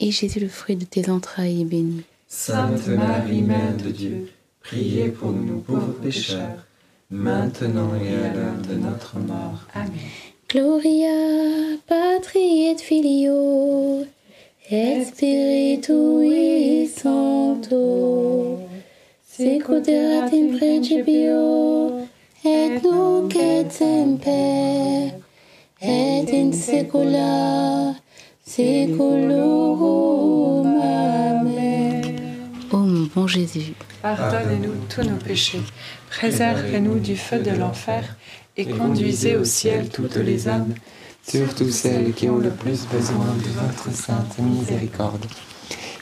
et 0.00 0.10
Jésus, 0.10 0.40
le 0.40 0.48
fruit 0.48 0.76
de 0.76 0.84
tes 0.84 1.10
entrailles, 1.10 1.62
est 1.62 1.64
béni. 1.64 2.02
Sainte 2.28 2.88
Marie, 2.88 3.42
Mère 3.42 3.76
de 3.76 3.90
Dieu, 3.90 4.28
priez 4.60 5.08
pour 5.08 5.32
nous 5.32 5.60
pauvres 5.60 5.92
pécheurs, 6.02 6.66
maintenant 7.10 7.94
et 7.94 8.14
à 8.14 8.32
l'heure 8.32 8.60
de 8.68 8.74
notre 8.74 9.18
mort. 9.18 9.66
Amen. 9.74 9.90
Gloria 10.48 11.78
patri 11.86 12.68
et 12.68 12.76
filio 12.76 14.04
et 14.70 15.04
spiritui 15.04 16.86
sancto 16.88 18.58
secuterat 19.26 20.30
in 20.30 20.58
principio 20.58 22.06
et 22.44 22.80
nunc 22.82 23.34
et 23.34 23.70
semper 23.70 25.14
et 25.80 26.26
in 26.30 26.52
Amen. 26.52 28.01
Ô 28.58 28.60
mon 32.70 33.08
bon 33.14 33.26
Jésus, 33.26 33.72
Pardonnez-nous 34.02 34.74
tous 34.94 35.02
nos 35.02 35.16
péchés, 35.16 35.62
préservez-nous 36.10 36.98
du 36.98 37.16
feu 37.16 37.38
de 37.38 37.50
l'enfer 37.50 38.14
et 38.58 38.66
conduisez 38.66 39.36
au 39.36 39.44
ciel 39.44 39.88
toutes 39.88 40.16
les 40.16 40.48
âmes, 40.48 40.74
surtout 41.26 41.70
celles 41.70 42.12
qui 42.12 42.28
ont 42.28 42.36
le 42.36 42.50
plus 42.50 42.86
besoin 42.88 43.24
de 43.24 43.48
votre 43.58 43.90
sainte 43.96 44.38
miséricorde. 44.38 45.24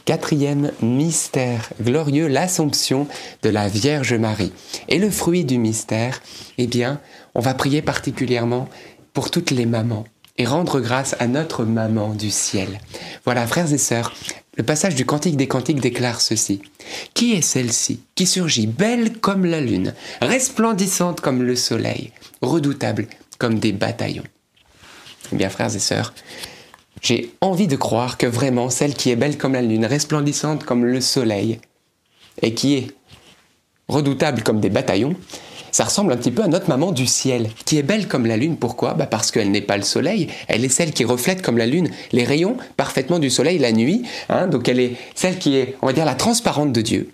Quatrième 0.05 0.73
mystère 0.83 1.71
glorieux, 1.81 2.27
l'Assomption 2.27 3.07
de 3.43 3.51
la 3.51 3.69
Vierge 3.69 4.15
Marie. 4.15 4.53
Et 4.89 4.99
le 4.99 5.11
fruit 5.11 5.45
du 5.45 5.59
mystère, 5.59 6.21
eh 6.59 6.67
bien, 6.67 7.01
on 7.37 7.41
va 7.41 7.55
prier 7.55 7.81
particulièrement 7.81 8.69
pour 9.13 9.31
toutes 9.31 9.53
les 9.53 9.67
mamans 9.67 10.05
et 10.41 10.47
rendre 10.47 10.81
grâce 10.81 11.15
à 11.19 11.27
notre 11.27 11.67
maman 11.67 12.15
du 12.15 12.31
ciel. 12.31 12.81
Voilà, 13.27 13.47
frères 13.47 13.71
et 13.75 13.79
sœurs, 13.79 14.15
le 14.57 14.63
passage 14.63 14.95
du 14.95 15.05
Cantique 15.05 15.37
des 15.37 15.47
Cantiques 15.47 15.83
déclare 15.83 16.23
ceci. 16.23 16.63
Qui 17.13 17.35
est 17.35 17.43
celle-ci 17.43 18.01
qui 18.15 18.25
surgit 18.27 18.67
belle 18.67 19.19
comme 19.19 19.45
la 19.45 19.61
lune, 19.61 19.93
resplendissante 20.23 21.21
comme 21.21 21.43
le 21.43 21.57
soleil, 21.57 22.13
redoutable 22.41 23.07
comme 23.37 23.59
des 23.59 23.73
bataillons? 23.73 24.25
Eh 25.31 25.37
bien, 25.37 25.51
frères 25.51 25.77
et 25.77 25.79
sœurs, 25.79 26.15
j'ai 27.03 27.35
envie 27.43 27.69
de 27.69 27.77
croire 27.77 28.17
que 28.17 28.27
vraiment 28.27 28.71
celle 28.71 28.95
qui 28.95 29.11
est 29.11 29.17
belle 29.17 29.37
comme 29.37 29.53
la 29.53 29.61
lune, 29.61 29.85
resplendissante 29.85 30.65
comme 30.65 30.87
le 30.87 31.03
soleil, 31.03 31.61
et 32.41 32.55
qui 32.55 32.77
est 32.77 32.87
redoutable 33.89 34.43
comme 34.43 34.61
des 34.61 34.71
bataillons, 34.71 35.17
ça 35.73 35.85
ressemble 35.85 36.13
un 36.13 36.17
petit 36.17 36.31
peu 36.31 36.43
à 36.43 36.49
notre 36.49 36.69
maman 36.69 36.93
du 36.93 37.07
ciel, 37.07 37.51
qui 37.65 37.79
est 37.79 37.83
belle 37.83 38.09
comme 38.09 38.27
la 38.27 38.37
lune. 38.37 38.57
Pourquoi? 38.57 38.95
Bah 38.95 39.07
Parce 39.07 39.31
qu'elle 39.31 39.51
n'est 39.51 39.61
pas 39.61 39.77
le 39.77 39.83
soleil, 39.83 40.29
elle 40.49 40.65
est 40.65 40.69
celle 40.69 40.93
qui 40.93 41.05
reflète 41.05 41.43
comme 41.43 41.59
la 41.59 41.67
lune 41.67 41.91
les 42.13 42.25
rayons 42.25 42.57
parfaitement 42.77 43.19
du 43.19 43.31
soleil 43.31 43.59
la 43.59 43.73
nuit. 43.73 44.03
Hein, 44.29 44.47
donc 44.47 44.69
elle 44.69 44.81
est 44.81 44.97
celle 45.15 45.39
qui 45.39 45.57
est, 45.57 45.77
on 45.83 45.87
va 45.87 45.93
dire, 45.93 46.05
la 46.05 46.15
transparente 46.15 46.73
de 46.73 46.81
Dieu. 46.81 47.11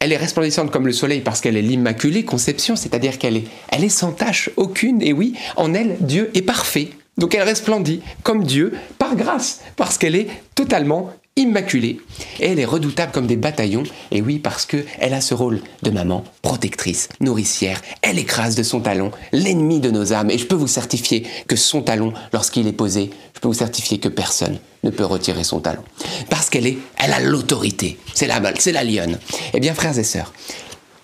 Elle 0.00 0.12
est 0.12 0.18
resplendissante 0.18 0.70
comme 0.70 0.86
le 0.86 0.92
soleil 0.92 1.20
parce 1.20 1.40
qu'elle 1.40 1.56
est 1.56 1.62
l'immaculée 1.62 2.24
conception, 2.24 2.76
c'est-à-dire 2.76 3.18
qu'elle 3.18 3.38
est, 3.38 3.44
elle 3.70 3.84
est 3.84 3.88
sans 3.88 4.12
tache 4.12 4.50
aucune. 4.56 5.00
Et 5.00 5.12
oui, 5.12 5.34
en 5.56 5.72
elle, 5.72 5.96
Dieu 6.00 6.30
est 6.34 6.42
parfait. 6.42 6.90
Donc 7.16 7.34
elle 7.34 7.42
resplendit 7.42 8.02
comme 8.22 8.44
Dieu 8.44 8.74
par 8.98 9.16
grâce, 9.16 9.60
parce 9.76 9.98
qu'elle 9.98 10.16
est 10.16 10.28
totalement 10.54 11.10
immaculée. 11.36 12.00
Et 12.38 12.46
elle 12.46 12.60
est 12.60 12.64
redoutable 12.64 13.12
comme 13.12 13.26
des 13.26 13.36
bataillons, 13.36 13.82
et 14.10 14.22
oui, 14.22 14.38
parce 14.38 14.66
qu'elle 14.66 15.14
a 15.14 15.20
ce 15.20 15.34
rôle 15.34 15.60
de 15.82 15.90
maman 15.90 16.24
protectrice, 16.42 17.08
nourricière. 17.20 17.80
Elle 18.02 18.18
écrase 18.18 18.54
de 18.54 18.62
son 18.62 18.80
talon 18.80 19.10
l'ennemi 19.32 19.80
de 19.80 19.90
nos 19.90 20.12
âmes, 20.12 20.30
et 20.30 20.38
je 20.38 20.46
peux 20.46 20.54
vous 20.54 20.68
certifier 20.68 21.26
que 21.48 21.56
son 21.56 21.82
talon, 21.82 22.12
lorsqu'il 22.32 22.66
est 22.68 22.72
posé, 22.72 23.10
je 23.34 23.40
peux 23.40 23.48
vous 23.48 23.54
certifier 23.54 23.98
que 23.98 24.08
personne 24.08 24.58
ne 24.84 24.90
peut 24.90 25.04
retirer 25.04 25.44
son 25.44 25.60
talon. 25.60 25.82
Parce 26.30 26.50
qu'elle 26.50 26.66
est, 26.66 26.78
elle 26.98 27.12
a 27.12 27.20
l'autorité. 27.20 27.98
C'est 28.14 28.28
la, 28.28 28.40
c'est 28.58 28.72
la 28.72 28.84
lionne. 28.84 29.18
Eh 29.54 29.60
bien, 29.60 29.74
frères 29.74 29.98
et 29.98 30.04
sœurs, 30.04 30.32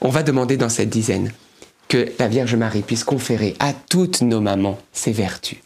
on 0.00 0.10
va 0.10 0.22
demander 0.22 0.56
dans 0.56 0.68
cette 0.68 0.90
dizaine 0.90 1.32
que 1.88 2.12
la 2.20 2.28
Vierge 2.28 2.54
Marie 2.54 2.82
puisse 2.82 3.02
conférer 3.02 3.56
à 3.58 3.72
toutes 3.72 4.22
nos 4.22 4.40
mamans 4.40 4.78
ses 4.92 5.10
vertus 5.10 5.58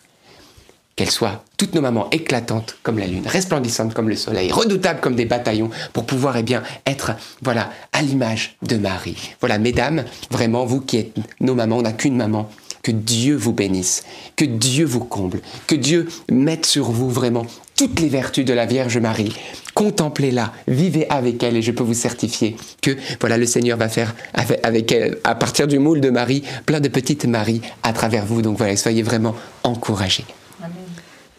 qu'elles 0.96 1.10
soient 1.10 1.44
toutes 1.56 1.74
nos 1.74 1.80
mamans 1.80 2.08
éclatantes 2.10 2.76
comme 2.82 2.98
la 2.98 3.06
lune, 3.06 3.26
resplendissantes 3.26 3.94
comme 3.94 4.08
le 4.08 4.16
soleil, 4.16 4.52
redoutables 4.52 5.00
comme 5.00 5.16
des 5.16 5.24
bataillons, 5.24 5.70
pour 5.92 6.06
pouvoir 6.06 6.36
eh 6.36 6.42
bien 6.42 6.62
être 6.86 7.12
voilà 7.42 7.70
à 7.92 8.02
l'image 8.02 8.56
de 8.62 8.76
Marie. 8.76 9.16
Voilà, 9.40 9.58
mesdames, 9.58 10.04
vraiment 10.30 10.64
vous 10.64 10.80
qui 10.80 10.98
êtes 10.98 11.16
nos 11.40 11.54
mamans, 11.54 11.78
on 11.78 11.82
n'a 11.82 11.92
qu'une 11.92 12.16
maman. 12.16 12.48
Que 12.82 12.90
Dieu 12.90 13.34
vous 13.34 13.54
bénisse, 13.54 14.04
que 14.36 14.44
Dieu 14.44 14.84
vous 14.84 15.02
comble, 15.02 15.40
que 15.66 15.74
Dieu 15.74 16.06
mette 16.30 16.66
sur 16.66 16.90
vous 16.90 17.08
vraiment 17.08 17.46
toutes 17.78 17.98
les 17.98 18.10
vertus 18.10 18.44
de 18.44 18.52
la 18.52 18.66
Vierge 18.66 18.98
Marie. 18.98 19.34
Contemplez-la, 19.72 20.52
vivez 20.68 21.08
avec 21.08 21.42
elle 21.42 21.56
et 21.56 21.62
je 21.62 21.72
peux 21.72 21.82
vous 21.82 21.94
certifier 21.94 22.56
que 22.82 22.94
voilà 23.20 23.38
le 23.38 23.46
Seigneur 23.46 23.78
va 23.78 23.88
faire 23.88 24.14
avec 24.34 24.92
elle, 24.92 25.16
à 25.24 25.34
partir 25.34 25.66
du 25.66 25.78
moule 25.78 26.02
de 26.02 26.10
Marie, 26.10 26.42
plein 26.66 26.80
de 26.80 26.88
petites 26.88 27.24
Maries 27.24 27.62
à 27.82 27.94
travers 27.94 28.26
vous. 28.26 28.42
Donc 28.42 28.58
voilà, 28.58 28.76
soyez 28.76 29.02
vraiment 29.02 29.34
encouragés. 29.62 30.26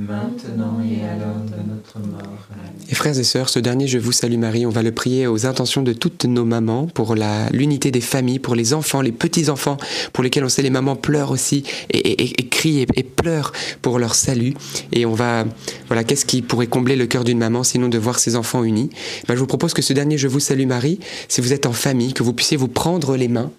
maintenant 0.00 0.78
et 0.80 1.04
à 1.04 1.16
l'heure 1.16 1.36
de 1.44 1.70
notre 1.70 1.98
mort. 2.10 2.46
Amen. 2.52 2.72
Et 2.88 2.94
frères 2.94 3.18
et 3.18 3.22
sœurs, 3.24 3.48
ce 3.48 3.58
dernier 3.58 3.86
Je 3.86 3.98
vous 3.98 4.12
salue 4.12 4.38
Marie, 4.38 4.66
on 4.66 4.70
va 4.70 4.82
le 4.82 4.92
prier 4.92 5.26
aux 5.26 5.46
intentions 5.46 5.82
de 5.82 5.92
toutes 5.92 6.24
nos 6.24 6.44
mamans, 6.44 6.86
pour 6.86 7.14
l'unité 7.52 7.90
des 7.90 8.00
familles, 8.00 8.38
pour 8.38 8.54
les 8.54 8.72
enfants, 8.74 9.00
les 9.02 9.12
petits-enfants, 9.12 9.76
pour 10.12 10.24
lesquels 10.24 10.44
on 10.44 10.48
sait 10.48 10.62
les 10.62 10.70
mamans 10.70 10.96
pleurent 10.96 11.30
aussi, 11.30 11.64
et, 11.90 11.98
et- 11.98 12.40
et- 12.40 12.48
crient 12.48 12.80
et, 12.80 12.86
et 12.96 13.02
pleurent 13.02 13.52
pour 13.82 13.98
leur 13.98 14.14
salut. 14.14 14.54
Et 14.92 15.06
on 15.06 15.14
va, 15.14 15.44
voilà, 15.88 16.02
qu'est-ce 16.04 16.24
qui 16.26 16.42
pourrait 16.42 16.66
combler 16.66 16.96
le 16.96 17.06
cœur 17.06 17.24
d'une 17.24 17.38
maman 17.38 17.62
sinon 17.62 17.88
de 17.88 17.98
voir 17.98 18.18
ses 18.18 18.36
enfants 18.36 18.64
unis? 18.64 18.90
Ben, 19.28 19.34
Je 19.34 19.40
vous 19.40 19.46
propose 19.46 19.74
que 19.74 19.82
ce 19.82 19.92
dernier 19.92 20.18
Je 20.18 20.28
vous 20.28 20.40
salue 20.40 20.66
Marie, 20.66 20.98
si 21.28 21.40
vous 21.40 21.52
êtes 21.52 21.66
en 21.66 21.72
famille, 21.72 22.12
que 22.12 22.22
vous 22.22 22.32
puissiez 22.32 22.56
vous 22.56 22.68
prendre 22.68 23.16
les 23.16 23.28
mains, 23.28 23.50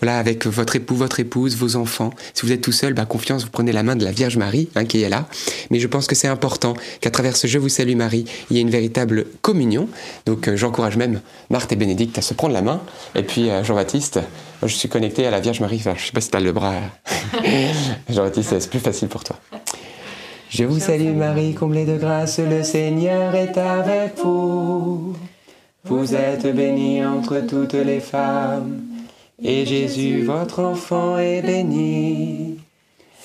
voilà, 0.00 0.18
avec 0.18 0.46
votre 0.46 0.76
époux, 0.76 0.94
votre 0.94 1.18
épouse, 1.20 1.56
vos 1.56 1.76
enfants. 1.76 2.10
Si 2.34 2.44
vous 2.46 2.52
êtes 2.52 2.60
tout 2.60 2.72
seul, 2.72 2.94
bah, 2.94 3.04
confiance, 3.06 3.44
vous 3.44 3.50
prenez 3.50 3.72
la 3.72 3.82
main 3.82 3.96
de 3.96 4.04
la 4.04 4.12
Vierge 4.12 4.36
Marie, 4.36 4.68
hein, 4.74 4.84
qui 4.84 5.02
est 5.02 5.08
là. 5.08 5.28
Mais 5.70 5.80
je 5.80 5.85
pense 5.86 6.06
que 6.06 6.14
c'est 6.14 6.28
important 6.28 6.74
qu'à 7.00 7.10
travers 7.10 7.36
ce 7.36 7.46
Je 7.46 7.58
vous 7.58 7.68
salue 7.68 7.96
Marie, 7.96 8.24
il 8.50 8.56
y 8.56 8.58
ait 8.58 8.62
une 8.62 8.70
véritable 8.70 9.26
communion. 9.42 9.88
Donc 10.26 10.48
euh, 10.48 10.56
j'encourage 10.56 10.96
même 10.96 11.20
Marthe 11.50 11.72
et 11.72 11.76
Bénédicte 11.76 12.18
à 12.18 12.22
se 12.22 12.34
prendre 12.34 12.54
la 12.54 12.62
main. 12.62 12.80
Et 13.14 13.22
puis 13.22 13.50
euh, 13.50 13.64
Jean-Baptiste, 13.64 14.16
moi, 14.62 14.68
je 14.68 14.74
suis 14.74 14.88
connecté 14.88 15.26
à 15.26 15.30
la 15.30 15.40
Vierge 15.40 15.60
Marie. 15.60 15.76
Enfin, 15.76 15.94
je 15.96 16.06
sais 16.06 16.12
pas 16.12 16.20
si 16.20 16.30
tu 16.30 16.36
as 16.36 16.40
le 16.40 16.52
bras. 16.52 16.74
Jean-Baptiste, 18.08 18.58
c'est 18.58 18.70
plus 18.70 18.80
facile 18.80 19.08
pour 19.08 19.24
toi. 19.24 19.36
Je 20.48 20.64
vous 20.64 20.78
salue 20.78 21.14
Marie, 21.14 21.54
comblée 21.54 21.84
de 21.84 21.96
grâce, 21.96 22.38
le 22.38 22.62
Seigneur 22.62 23.34
est 23.34 23.58
avec 23.58 24.16
vous. 24.22 25.16
Vous 25.84 26.14
êtes 26.14 26.46
bénie 26.54 27.04
entre 27.04 27.40
toutes 27.40 27.74
les 27.74 28.00
femmes, 28.00 28.80
et 29.42 29.66
Jésus, 29.66 30.22
votre 30.24 30.62
enfant, 30.62 31.18
est 31.18 31.42
béni. 31.42 32.55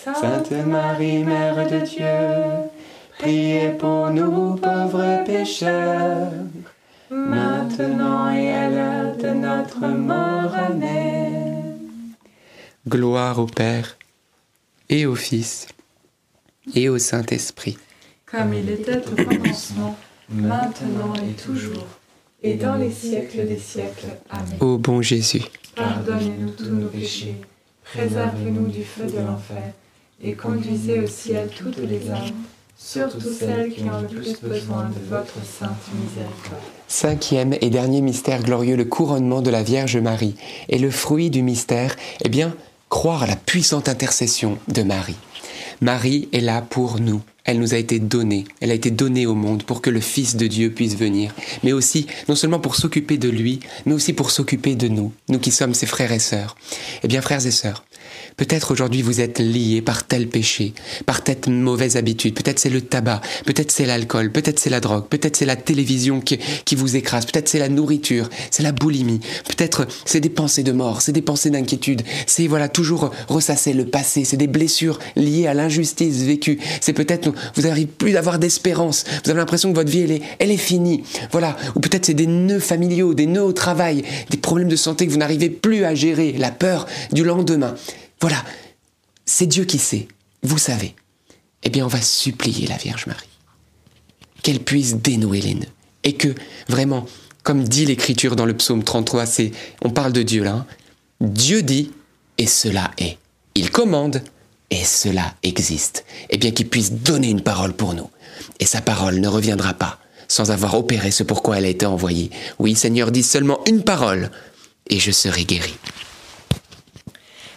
Sainte 0.04 0.52
Marie, 0.66 1.24
Mère 1.24 1.70
de 1.70 1.86
Dieu, 1.86 2.70
priez 3.20 3.70
pour 3.78 4.10
nous 4.10 4.56
pauvres 4.56 5.24
pécheurs, 5.26 6.32
maintenant 7.12 8.32
et 8.34 8.52
à 8.52 8.68
l'heure 8.68 9.16
de 9.16 9.28
notre 9.28 9.86
mort. 9.88 10.56
Amen. 10.56 11.78
Gloire 12.88 13.38
au 13.38 13.46
Père, 13.46 13.96
et 14.90 15.06
au 15.06 15.14
Fils, 15.14 15.68
et 16.74 16.90
au 16.90 16.98
Saint-Esprit. 16.98 17.78
Comme 18.26 18.56
il 18.56 18.72
était 18.72 18.98
au 19.06 19.24
commencement, 19.24 19.96
maintenant 20.30 21.14
et 21.14 21.34
toujours, 21.40 21.86
et 22.42 22.56
dans 22.56 22.76
les 22.76 22.92
siècles 22.92 23.48
des 23.48 23.60
siècles. 23.60 24.18
Amen. 24.32 24.58
Ô 24.62 24.80
bon 24.80 25.04
Jésus, 25.04 25.44
Pardonnez-nous 25.76 26.50
tous 26.52 26.72
nos 26.72 26.88
péchés, 26.88 27.36
préservez-nous 27.84 28.68
du 28.68 28.84
feu 28.84 29.06
de 29.06 29.20
l'enfer, 29.20 29.74
et 30.24 30.34
conduisez 30.34 31.00
au 31.00 31.08
ciel 31.08 31.50
toutes 31.56 31.78
les 31.78 32.10
âmes, 32.10 32.32
surtout 32.78 33.20
celles 33.22 33.72
qui 33.72 33.84
ont 33.84 34.02
le 34.02 34.08
plus 34.08 34.40
besoin 34.42 34.90
de 34.90 35.10
votre 35.10 35.36
sainte 35.46 35.72
miséricorde. 35.94 36.62
Cinquième 36.88 37.56
et 37.62 37.70
dernier 37.70 38.02
mystère 38.02 38.44
glorieux, 38.44 38.76
le 38.76 38.86
couronnement 38.86 39.42
de 39.42 39.50
la 39.50 39.64
Vierge 39.64 39.98
Marie. 39.98 40.36
Et 40.70 40.78
le 40.78 40.92
fruit 40.92 41.30
du 41.30 41.42
mystère, 41.42 41.96
eh 42.24 42.30
bien, 42.30 42.56
croire 42.90 43.24
à 43.24 43.28
la 43.28 43.36
puissante 43.36 43.90
intercession 43.90 44.58
de 44.68 44.84
Marie. 44.84 45.16
Marie 45.80 46.30
est 46.34 46.42
là 46.42 46.62
pour 46.62 47.00
nous. 47.00 47.22
Elle 47.44 47.60
nous 47.60 47.74
a 47.74 47.78
été 47.78 47.98
donnée. 47.98 48.46
Elle 48.60 48.70
a 48.70 48.76
été 48.76 48.92
donnée 48.92 49.26
au 49.26 49.34
monde 49.34 49.64
pour 49.64 49.82
que 49.82 49.90
le 49.90 50.00
Fils 50.00 50.36
de 50.36 50.46
Dieu 50.46 50.70
puisse 50.70 50.96
venir. 50.96 51.34
Mais 51.64 51.72
aussi, 51.72 52.06
non 52.30 52.36
seulement 52.36 52.60
pour 52.60 52.76
s'occuper 52.76 53.18
de 53.18 53.30
lui, 53.30 53.62
mais 53.86 53.94
aussi 53.94 54.14
pour 54.14 54.30
s'occuper 54.30 54.76
de 54.76 54.88
nous, 54.88 55.12
nous 55.28 55.40
qui 55.40 55.50
sommes 55.50 55.74
ses 55.74 55.88
frères 55.88 56.12
et 56.12 56.20
sœurs. 56.20 56.56
Eh 57.04 57.08
bien, 57.08 57.22
frères 57.22 57.44
et 57.44 57.52
sœurs, 57.52 57.84
Peut-être 58.38 58.72
aujourd'hui 58.72 59.02
vous 59.02 59.22
êtes 59.22 59.40
liés 59.40 59.82
par 59.82 60.06
tel 60.06 60.28
péché, 60.28 60.74
par 61.06 61.24
telle 61.24 61.38
mauvaise 61.48 61.98
habitude. 61.98 62.34
Peut-être 62.34 62.60
c'est 62.60 62.70
le 62.70 62.82
tabac, 62.82 63.22
peut-être 63.46 63.72
c'est 63.72 63.86
l'alcool, 63.86 64.32
peut-être 64.32 64.60
c'est 64.60 64.70
la 64.70 64.80
drogue, 64.80 65.06
peut-être 65.08 65.36
c'est 65.36 65.46
la 65.46 65.56
télévision 65.56 66.22
qui, 66.22 66.40
qui 66.66 66.76
vous 66.76 66.96
écrase, 66.96 67.26
peut-être 67.26 67.50
c'est 67.50 67.60
la 67.60 67.70
nourriture, 67.70 68.30
c'est 68.50 68.64
la 68.64 68.72
boulimie, 68.72 69.20
peut-être 69.46 69.88
c'est 70.06 70.20
des 70.20 70.30
pensées 70.30 70.64
de 70.64 70.72
mort, 70.72 71.02
c'est 71.02 71.12
des 71.12 71.22
pensées 71.22 71.50
d'inquiétude, 71.50 72.02
c'est 72.26 72.48
voilà 72.48 72.70
toujours 72.70 73.12
ressasser 73.28 73.74
le 73.74 73.86
passé, 73.86 74.26
c'est 74.26 74.38
des 74.38 74.48
blessures 74.48 75.00
liées 75.16 75.48
à 75.48 75.54
l'injustice 75.54 76.24
vécue. 76.24 76.60
C'est 76.80 76.94
peut-être 76.94 77.32
vous 77.56 77.62
n'arrivez 77.64 77.88
plus 77.88 78.12
d'avoir 78.12 78.40
d'espérance, 78.40 79.06
vous 79.24 79.30
avez 79.30 79.40
l'impression 79.40 79.72
que 79.72 79.76
votre 79.76 79.92
vie 79.92 80.02
est, 80.02 80.22
elle 80.40 80.52
est 80.52 80.58
finie. 80.58 81.04
Voilà, 81.32 81.56
ou 81.76 81.80
peut-être 81.80 82.06
c'est 82.06 82.14
des 82.14 82.28
nœuds 82.28 82.60
familiaux, 82.60 83.14
des 83.14 83.28
nœuds 83.28 83.44
au 83.44 83.54
travail, 83.54 84.04
des 84.30 84.38
problèmes 84.38 84.70
de 84.70 84.76
santé 84.76 85.06
que 85.06 85.12
vous 85.12 85.18
n'arrivez 85.18 85.50
plus 85.50 85.86
à 85.86 85.96
gérer, 85.96 86.34
la 86.38 86.52
peur 86.52 86.88
du 87.12 87.24
lendemain. 87.24 87.76
Voilà, 88.22 88.44
c'est 89.26 89.48
Dieu 89.48 89.66
qui 89.66 89.80
sait, 89.80 90.08
vous 90.44 90.58
savez. 90.58 90.96
Eh 91.64 91.70
bien, 91.70 91.86
on 91.86 91.90
va 91.90 92.02
supplier 92.02 92.68
la 92.68 92.78
Vierge 92.78 93.08
Marie, 93.08 93.28
qu'elle 94.44 94.60
puisse 94.60 94.96
dénouer 94.96 95.42
les 95.42 95.56
nœuds. 95.56 95.68
Et 96.04 96.14
que, 96.14 96.34
vraiment, 96.68 97.06
comme 97.44 97.64
dit 97.64 97.86
l'Écriture 97.86 98.36
dans 98.36 98.46
le 98.46 98.56
psaume 98.56 98.84
33, 98.84 99.26
c'est, 99.26 99.52
on 99.84 99.90
parle 99.90 100.14
de 100.14 100.24
Dieu 100.24 100.44
là, 100.44 100.54
hein. 100.54 100.66
Dieu 101.20 101.62
dit, 101.62 101.92
et 102.38 102.48
cela 102.48 102.92
est. 102.98 103.18
Il 103.54 103.70
commande, 103.70 104.24
et 104.72 104.84
cela 104.84 105.36
existe. 105.44 106.06
Eh 106.30 106.38
bien, 106.38 106.52
qu'il 106.52 106.68
puisse 106.68 106.94
donner 106.94 107.30
une 107.30 107.42
parole 107.42 107.74
pour 107.74 107.94
nous. 107.94 108.10
Et 108.60 108.66
sa 108.66 108.82
parole 108.82 109.20
ne 109.20 109.28
reviendra 109.28 109.74
pas 109.74 110.00
sans 110.28 110.50
avoir 110.50 110.76
opéré 110.76 111.12
ce 111.12 111.24
pourquoi 111.24 111.58
elle 111.58 111.66
a 111.66 111.70
été 111.70 111.86
envoyée. 111.86 112.32
Oui, 112.58 112.76
Seigneur, 112.76 113.12
dis 113.12 113.22
seulement 113.22 113.60
une 113.68 113.84
parole, 113.84 114.32
et 114.90 115.00
je 115.00 115.12
serai 115.12 115.44
guéri. 115.44 115.74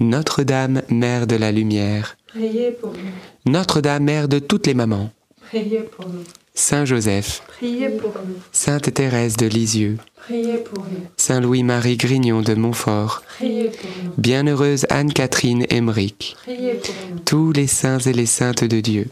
Notre-Dame, 0.00 0.82
Mère 0.88 1.26
de 1.26 1.36
la 1.36 1.52
Lumière, 1.52 2.16
priez 2.28 2.70
pour 2.70 2.92
nous, 2.92 3.52
Notre-Dame, 3.52 4.04
Mère 4.04 4.28
de 4.28 4.38
toutes 4.38 4.66
les 4.66 4.74
mamans, 4.74 5.10
priez 5.48 5.80
pour 5.80 6.08
nous, 6.08 6.24
Saint 6.54 6.84
Joseph, 6.84 7.42
priez 7.46 7.88
pour 7.88 8.14
nous, 8.26 8.36
Sainte 8.52 8.92
Thérèse 8.92 9.36
de 9.36 9.46
Lisieux, 9.46 9.98
priez 10.16 10.58
pour 10.58 10.84
nous, 10.84 11.06
Saint 11.16 11.40
Louis-Marie 11.40 11.96
Grignon 11.96 12.42
de 12.42 12.54
Montfort, 12.54 13.22
priez 13.38 13.70
pour 13.70 13.90
nous, 14.04 14.12
Bienheureuse 14.18 14.86
Anne-Catherine 14.90 15.66
Emmerich, 15.70 16.36
priez 16.42 16.74
pour 16.74 16.94
nous, 17.10 17.18
tous 17.20 17.52
les 17.52 17.66
saints 17.66 17.98
et 18.00 18.12
les 18.12 18.26
saintes 18.26 18.64
de 18.64 18.80
Dieu, 18.80 19.08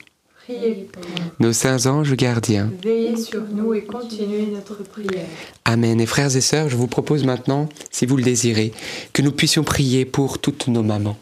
priez 0.51 0.89
pour 0.93 1.03
nous. 1.03 1.47
nos 1.47 1.53
saints 1.53 1.87
anges 1.87 2.15
gardiens. 2.15 2.71
Veillez 2.83 3.17
sur 3.17 3.43
nous 3.43 3.75
et 3.75 3.83
continuez 3.83 4.47
notre 4.53 4.83
prière. 4.83 5.27
Amen. 5.65 6.01
Et 6.01 6.07
frères 6.07 6.35
et 6.35 6.41
sœurs, 6.41 6.69
je 6.69 6.77
vous 6.77 6.87
propose 6.87 7.25
maintenant, 7.25 7.69
si 7.91 8.07
vous 8.07 8.17
le 8.17 8.23
désirez, 8.23 8.73
que 9.13 9.23
nous 9.23 9.33
puissions 9.33 9.65
prier 9.65 10.05
pour 10.05 10.39
toutes 10.39 10.69
nos 10.69 10.83
mamans. 10.83 11.17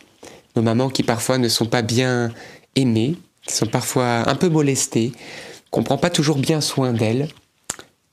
Nos 0.57 0.62
mamans 0.62 0.89
qui 0.89 1.03
parfois 1.03 1.39
ne 1.39 1.49
sont 1.49 1.66
pas 1.66 1.83
bien 1.83 2.33
aimées, 2.74 3.16
qui 3.47 3.55
sont 3.55 3.66
parfois 3.66 4.29
un 4.29 4.35
peu 4.35 4.49
molestées, 4.49 5.12
qu'on 5.70 5.83
prend 5.83 5.99
pas 5.99 6.11
toujours 6.11 6.39
bien 6.39 6.61
soin 6.61 6.93
d'elles. 6.93 7.29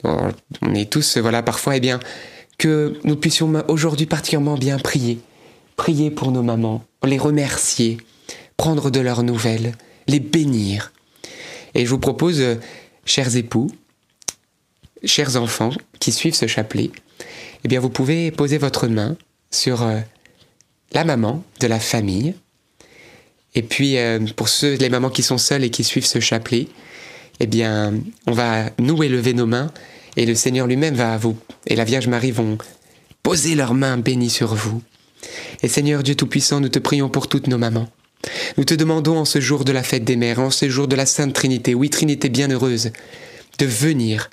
On 0.03 0.76
est 0.76 0.89
tous, 0.89 1.18
voilà, 1.18 1.41
parfois, 1.41 1.78
eh 1.78 1.80
bien, 1.80 1.99
que 2.59 2.93
nous 3.03 3.16
puissions 3.16 3.51
aujourd'hui 3.68 4.05
particulièrement 4.05 4.55
bien 4.55 4.78
prier. 4.78 5.20
Prier 5.78 6.11
pour 6.11 6.32
nos 6.32 6.43
mamans, 6.43 6.84
les 7.03 7.18
remercier, 7.18 7.97
prendre 8.55 8.91
de 8.91 8.99
leurs 8.99 9.24
nouvelles, 9.24 9.74
les 10.07 10.20
bénir. 10.20 10.93
Et 11.76 11.86
je 11.86 11.89
vous 11.89 11.99
propose, 11.99 12.39
euh, 12.39 12.55
chers 13.05 13.36
époux, 13.36 13.69
chers 15.03 15.36
enfants 15.36 15.71
qui 15.99 16.11
suivent 16.11 16.34
ce 16.34 16.47
chapelet, 16.47 16.89
eh 17.63 17.67
bien, 17.67 17.80
vous 17.80 17.89
pouvez 17.89 18.32
poser 18.32 18.57
votre 18.57 18.88
main 18.88 19.17
sur 19.51 19.84
euh, 19.84 19.99
la 20.93 21.03
maman 21.03 21.43
de 21.59 21.67
la 21.67 21.80
famille 21.80 22.34
Et 23.53 23.61
puis, 23.61 23.97
euh, 23.97 24.19
pour 24.36 24.47
ceux, 24.47 24.76
les 24.76 24.89
mamans 24.89 25.09
qui 25.09 25.21
sont 25.21 25.38
seules 25.38 25.65
et 25.65 25.69
qui 25.69 25.84
suivent 25.84 26.05
ce 26.05 26.19
chapelet, 26.19 26.67
eh 27.41 27.47
bien, 27.47 27.93
on 28.26 28.32
va 28.32 28.69
nous 28.80 29.03
élever 29.03 29.34
nos 29.34 29.45
mains 29.45 29.71
et 30.15 30.26
le 30.26 30.36
Seigneur 30.36 30.67
lui-même 30.67 30.95
va 30.95 31.17
vous, 31.17 31.38
et 31.67 31.76
la 31.76 31.84
Vierge 31.84 32.07
Marie 32.07 32.32
vont 32.32 32.57
poser 33.21 33.55
leurs 33.55 33.73
mains 33.73 33.97
bénies 33.97 34.30
sur 34.30 34.55
vous. 34.55 34.82
Et 35.61 35.67
Seigneur 35.67 36.03
Dieu 36.03 36.15
Tout-Puissant, 36.15 36.61
nous 36.61 36.69
te 36.69 36.80
prions 36.80 37.09
pour 37.09 37.28
toutes 37.28 37.47
nos 37.47 37.57
mamans. 37.57 37.89
Nous 38.57 38.63
te 38.63 38.73
demandons 38.73 39.17
en 39.17 39.26
ce 39.26 39.39
jour 39.39 39.65
de 39.65 39.71
la 39.71 39.84
fête 39.84 40.03
des 40.03 40.15
mères, 40.15 40.39
en 40.39 40.51
ce 40.51 40.69
jour 40.69 40.88
de 40.88 40.95
la 40.95 41.05
Sainte 41.05 41.34
Trinité, 41.34 41.73
oui 41.73 41.89
Trinité 41.89 42.30
bienheureuse, 42.30 42.91
de 43.59 43.65
venir 43.65 44.30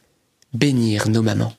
bénir 0.55 1.09
nos 1.09 1.22
mamans. 1.22 1.55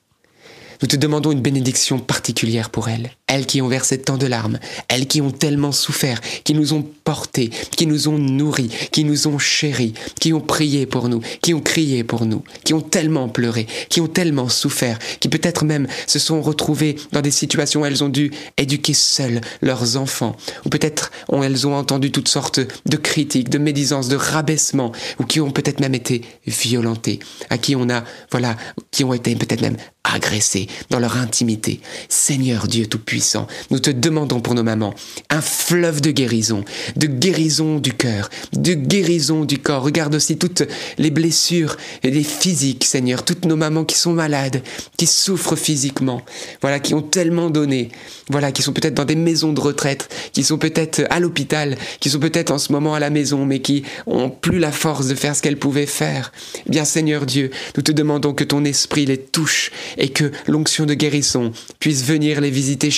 Nous 0.81 0.87
te 0.87 0.95
demandons 0.95 1.31
une 1.31 1.41
bénédiction 1.41 1.99
particulière 1.99 2.69
pour 2.69 2.89
elles, 2.89 3.11
elles 3.33 3.47
qui 3.47 3.63
ont 3.63 3.67
versé 3.67 3.97
tant 3.97 4.17
de 4.17 4.27
larmes, 4.27 4.59
elles 4.89 5.07
qui 5.07 5.19
ont 5.19 5.31
tellement 5.31 5.71
souffert, 5.71 6.21
qui 6.43 6.53
nous 6.53 6.73
ont 6.73 6.85
portés, 7.03 7.49
qui 7.75 7.87
nous 7.87 8.07
ont 8.07 8.19
nourris, 8.19 8.69
qui 8.91 9.03
nous 9.03 9.27
ont 9.27 9.39
chéris, 9.39 9.95
qui 10.19 10.33
ont 10.33 10.39
prié 10.39 10.85
pour 10.85 11.09
nous, 11.09 11.19
qui 11.41 11.55
ont 11.55 11.59
crié 11.59 12.03
pour 12.03 12.27
nous, 12.27 12.43
qui 12.63 12.75
ont 12.75 12.81
tellement 12.81 13.29
pleuré, 13.29 13.65
qui 13.89 14.01
ont 14.01 14.07
tellement 14.07 14.49
souffert, 14.49 14.99
qui 15.19 15.29
peut-être 15.29 15.65
même 15.65 15.87
se 16.05 16.19
sont 16.19 16.43
retrouvées 16.43 16.95
dans 17.11 17.21
des 17.21 17.31
situations 17.31 17.81
où 17.81 17.85
elles 17.85 18.03
ont 18.03 18.09
dû 18.09 18.31
éduquer 18.57 18.93
seules 18.93 19.41
leurs 19.63 19.97
enfants, 19.97 20.35
ou 20.65 20.69
peut-être 20.69 21.11
elles 21.31 21.65
ont 21.65 21.75
entendu 21.75 22.11
toutes 22.11 22.27
sortes 22.27 22.59
de 22.59 22.97
critiques, 22.97 23.49
de 23.49 23.57
médisances, 23.57 24.09
de 24.09 24.15
rabaissements, 24.15 24.91
ou 25.19 25.23
qui 25.23 25.41
ont 25.41 25.49
peut-être 25.49 25.79
même 25.79 25.95
été 25.95 26.21
violentées, 26.45 27.17
à 27.49 27.57
qui 27.57 27.75
on 27.75 27.89
a, 27.89 28.03
voilà, 28.29 28.57
qui 28.91 29.03
ont 29.03 29.13
été 29.13 29.35
peut-être 29.35 29.61
même 29.61 29.77
agressés 30.03 30.67
dans 30.89 30.99
leur 30.99 31.17
intimité. 31.17 31.79
Seigneur 32.09 32.67
Dieu 32.67 32.87
Tout-Puissant, 32.87 33.22
nous 33.71 33.79
te 33.79 33.89
demandons 33.89 34.41
pour 34.41 34.53
nos 34.53 34.63
mamans 34.63 34.93
un 35.29 35.41
fleuve 35.41 36.01
de 36.01 36.11
guérison, 36.11 36.63
de 36.95 37.07
guérison 37.07 37.79
du 37.79 37.93
cœur, 37.93 38.29
de 38.53 38.73
guérison 38.73 39.45
du 39.45 39.57
corps. 39.57 39.83
Regarde 39.83 40.15
aussi 40.15 40.37
toutes 40.37 40.63
les 40.97 41.11
blessures 41.11 41.77
et 42.03 42.11
les 42.11 42.23
physiques, 42.23 42.83
Seigneur, 42.83 43.23
toutes 43.23 43.45
nos 43.45 43.55
mamans 43.55 43.85
qui 43.85 43.97
sont 43.97 44.13
malades, 44.13 44.61
qui 44.97 45.07
souffrent 45.07 45.55
physiquement, 45.55 46.21
voilà, 46.61 46.79
qui 46.79 46.93
ont 46.93 47.01
tellement 47.01 47.49
donné, 47.49 47.89
voilà, 48.29 48.51
qui 48.51 48.61
sont 48.61 48.73
peut-être 48.73 48.93
dans 48.93 49.05
des 49.05 49.15
maisons 49.15 49.53
de 49.53 49.59
retraite, 49.59 50.09
qui 50.33 50.43
sont 50.43 50.57
peut-être 50.57 51.03
à 51.09 51.19
l'hôpital, 51.19 51.77
qui 51.99 52.09
sont 52.09 52.19
peut-être 52.19 52.51
en 52.51 52.57
ce 52.57 52.71
moment 52.71 52.93
à 52.93 52.99
la 52.99 53.09
maison, 53.09 53.45
mais 53.45 53.59
qui 53.59 53.83
ont 54.05 54.29
plus 54.29 54.59
la 54.59 54.71
force 54.71 55.07
de 55.07 55.15
faire 55.15 55.35
ce 55.35 55.41
qu'elles 55.41 55.57
pouvaient 55.57 55.85
faire. 55.85 56.31
Bien 56.67 56.85
Seigneur 56.85 57.25
Dieu, 57.25 57.51
nous 57.75 57.83
te 57.83 57.91
demandons 57.91 58.33
que 58.33 58.43
ton 58.43 58.63
esprit 58.65 59.05
les 59.05 59.17
touche 59.17 59.71
et 59.97 60.09
que 60.09 60.31
l'onction 60.47 60.85
de 60.85 60.93
guérison 60.93 61.51
puisse 61.79 62.03
venir 62.03 62.41
les 62.41 62.49
visiter 62.49 62.91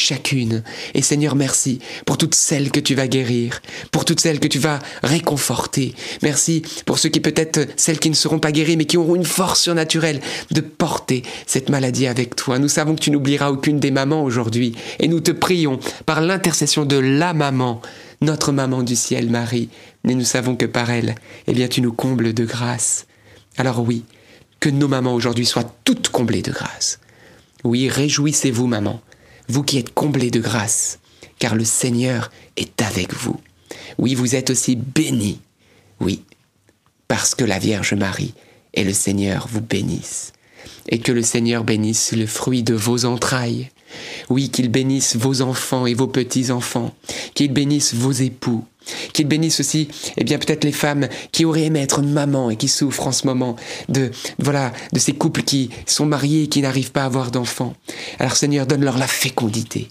Et 0.93 1.01
Seigneur, 1.01 1.35
merci 1.35 1.79
pour 2.05 2.17
toutes 2.17 2.35
celles 2.35 2.71
que 2.71 2.79
tu 2.79 2.95
vas 2.95 3.07
guérir, 3.07 3.61
pour 3.91 4.05
toutes 4.05 4.19
celles 4.19 4.39
que 4.39 4.47
tu 4.47 4.59
vas 4.59 4.79
réconforter. 5.03 5.93
Merci 6.21 6.63
pour 6.85 6.99
ceux 6.99 7.09
qui 7.09 7.19
peut-être, 7.19 7.67
celles 7.75 7.99
qui 7.99 8.09
ne 8.09 8.15
seront 8.15 8.39
pas 8.39 8.51
guéries, 8.51 8.77
mais 8.77 8.85
qui 8.85 8.97
auront 8.97 9.15
une 9.15 9.25
force 9.25 9.61
surnaturelle 9.61 10.21
de 10.51 10.61
porter 10.61 11.23
cette 11.45 11.69
maladie 11.69 12.07
avec 12.07 12.35
toi. 12.35 12.59
Nous 12.59 12.69
savons 12.69 12.95
que 12.95 13.01
tu 13.01 13.11
n'oublieras 13.11 13.49
aucune 13.49 13.79
des 13.79 13.91
mamans 13.91 14.23
aujourd'hui, 14.23 14.75
et 14.99 15.07
nous 15.07 15.19
te 15.19 15.31
prions 15.31 15.79
par 16.05 16.21
l'intercession 16.21 16.85
de 16.85 16.97
la 16.97 17.33
maman, 17.33 17.81
notre 18.21 18.51
maman 18.51 18.83
du 18.83 18.95
ciel, 18.95 19.29
Marie, 19.29 19.69
mais 20.03 20.15
nous 20.15 20.23
savons 20.23 20.55
que 20.55 20.65
par 20.65 20.89
elle, 20.89 21.15
eh 21.47 21.53
bien, 21.53 21.67
tu 21.67 21.81
nous 21.81 21.93
combles 21.93 22.33
de 22.33 22.45
grâce. 22.45 23.07
Alors 23.57 23.81
oui, 23.81 24.03
que 24.59 24.69
nos 24.69 24.87
mamans 24.87 25.13
aujourd'hui 25.13 25.45
soient 25.45 25.75
toutes 25.83 26.09
comblées 26.09 26.41
de 26.41 26.51
grâce. 26.51 26.99
Oui, 27.63 27.89
réjouissez-vous, 27.89 28.67
maman, 28.67 29.01
vous 29.47 29.63
qui 29.63 29.77
êtes 29.77 29.93
comblées 29.93 30.31
de 30.31 30.39
grâce, 30.39 30.99
car 31.39 31.55
le 31.55 31.65
Seigneur 31.65 32.31
est 32.57 32.81
avec 32.81 33.13
vous. 33.13 33.39
Oui, 33.97 34.15
vous 34.15 34.35
êtes 34.35 34.49
aussi 34.49 34.75
bénie. 34.75 35.39
Oui, 35.99 36.23
parce 37.07 37.35
que 37.35 37.45
la 37.45 37.59
Vierge 37.59 37.93
Marie 37.93 38.33
et 38.73 38.83
le 38.83 38.93
Seigneur 38.93 39.47
vous 39.51 39.61
bénissent. 39.61 40.33
Et 40.89 40.99
que 40.99 41.11
le 41.11 41.21
Seigneur 41.21 41.63
bénisse 41.63 42.11
le 42.11 42.27
fruit 42.27 42.63
de 42.63 42.73
vos 42.73 43.05
entrailles. 43.05 43.69
Oui, 44.29 44.49
qu'il 44.49 44.69
bénisse 44.69 45.15
vos 45.15 45.41
enfants 45.41 45.85
et 45.85 45.93
vos 45.93 46.07
petits-enfants, 46.07 46.93
qu'il 47.33 47.53
bénisse 47.53 47.93
vos 47.93 48.11
époux, 48.11 48.65
qu'il 49.13 49.27
bénisse 49.27 49.59
aussi, 49.59 49.87
eh 50.17 50.23
bien, 50.23 50.37
peut-être 50.37 50.63
les 50.63 50.71
femmes 50.71 51.07
qui 51.31 51.45
auraient 51.45 51.63
aimé 51.63 51.81
être 51.81 52.01
maman 52.01 52.49
et 52.49 52.55
qui 52.55 52.67
souffrent 52.67 53.07
en 53.07 53.11
ce 53.11 53.27
moment 53.27 53.55
de, 53.89 54.11
voilà, 54.39 54.71
de 54.93 54.99
ces 54.99 55.13
couples 55.13 55.43
qui 55.43 55.69
sont 55.85 56.05
mariés 56.05 56.43
et 56.43 56.47
qui 56.47 56.61
n'arrivent 56.61 56.91
pas 56.91 57.03
à 57.03 57.05
avoir 57.05 57.31
d'enfants. 57.31 57.73
Alors, 58.19 58.35
Seigneur, 58.35 58.67
donne-leur 58.67 58.97
la 58.97 59.07
fécondité. 59.07 59.89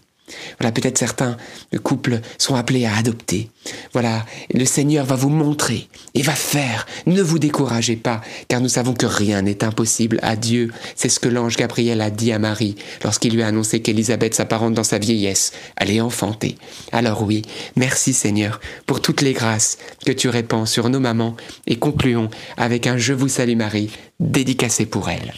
Voilà, 0.58 0.72
peut-être 0.72 0.98
certains 0.98 1.36
couples 1.82 2.20
sont 2.38 2.54
appelés 2.54 2.86
à 2.86 2.96
adopter. 2.96 3.50
Voilà, 3.92 4.24
le 4.52 4.64
Seigneur 4.64 5.04
va 5.04 5.16
vous 5.16 5.28
montrer 5.28 5.88
et 6.14 6.22
va 6.22 6.32
faire. 6.32 6.86
Ne 7.06 7.22
vous 7.22 7.38
découragez 7.38 7.96
pas, 7.96 8.20
car 8.48 8.60
nous 8.60 8.68
savons 8.68 8.94
que 8.94 9.06
rien 9.06 9.42
n'est 9.42 9.64
impossible 9.64 10.18
à 10.22 10.36
Dieu. 10.36 10.70
C'est 10.96 11.08
ce 11.08 11.20
que 11.20 11.28
l'ange 11.28 11.56
Gabriel 11.56 12.00
a 12.00 12.10
dit 12.10 12.32
à 12.32 12.38
Marie 12.38 12.76
lorsqu'il 13.02 13.34
lui 13.34 13.42
a 13.42 13.48
annoncé 13.48 13.80
qu'Élisabeth, 13.80 14.34
sa 14.34 14.44
parente 14.44 14.74
dans 14.74 14.84
sa 14.84 14.98
vieillesse, 14.98 15.52
allait 15.76 16.00
enfanter. 16.00 16.56
Alors 16.92 17.22
oui, 17.22 17.42
merci 17.76 18.12
Seigneur 18.12 18.60
pour 18.86 19.00
toutes 19.00 19.20
les 19.20 19.32
grâces 19.32 19.78
que 20.06 20.12
tu 20.12 20.28
répands 20.28 20.66
sur 20.66 20.88
nos 20.88 21.00
mamans 21.00 21.36
et 21.66 21.76
concluons 21.76 22.30
avec 22.56 22.86
un 22.86 22.96
Je 22.96 23.12
vous 23.12 23.28
salue 23.28 23.56
Marie 23.56 23.90
dédicacé 24.20 24.86
pour 24.86 25.08
elle. 25.10 25.32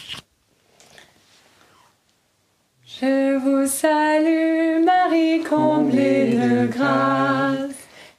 Je 2.99 3.37
vous 3.37 3.67
salue 3.67 4.83
Marie, 4.83 5.43
comblée 5.43 6.33
de 6.33 6.65
grâce. 6.65 7.75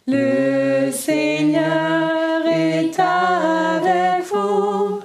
Le 0.07 0.93
Seigneur 0.93 2.47
est 2.47 2.97
avec 2.97 4.25
vous. 4.33 5.01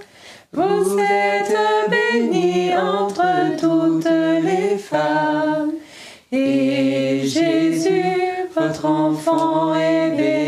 Vous 0.51 0.99
êtes 0.99 1.57
bénie 1.89 2.75
entre 2.77 3.57
toutes 3.59 4.05
les 4.43 4.77
femmes. 4.77 5.71
Et 6.31 7.21
Jésus, 7.23 8.03
votre 8.55 8.85
enfant, 8.85 9.73
est 9.73 10.11
béni. 10.11 10.42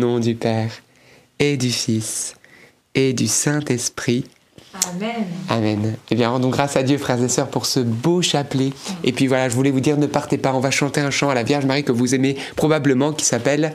Nom 0.00 0.18
du 0.18 0.34
Père 0.34 0.70
et 1.38 1.56
du 1.56 1.70
Fils 1.70 2.34
et 2.94 3.12
du 3.12 3.28
Saint-Esprit. 3.28 4.24
Amen. 4.88 5.26
Amen. 5.48 5.96
Eh 6.10 6.14
bien, 6.14 6.30
rendons 6.30 6.48
grâce 6.48 6.76
à 6.76 6.82
Dieu, 6.82 6.96
frères 6.96 7.22
et 7.22 7.28
sœurs, 7.28 7.48
pour 7.48 7.66
ce 7.66 7.80
beau 7.80 8.22
chapelet. 8.22 8.70
Et 9.04 9.12
puis 9.12 9.26
voilà, 9.26 9.48
je 9.48 9.54
voulais 9.54 9.70
vous 9.70 9.80
dire, 9.80 9.96
ne 9.96 10.06
partez 10.06 10.38
pas, 10.38 10.54
on 10.54 10.60
va 10.60 10.70
chanter 10.70 11.00
un 11.00 11.10
chant 11.10 11.28
à 11.28 11.34
la 11.34 11.42
Vierge 11.42 11.66
Marie 11.66 11.84
que 11.84 11.92
vous 11.92 12.14
aimez 12.14 12.36
probablement, 12.56 13.12
qui 13.12 13.24
s'appelle 13.24 13.74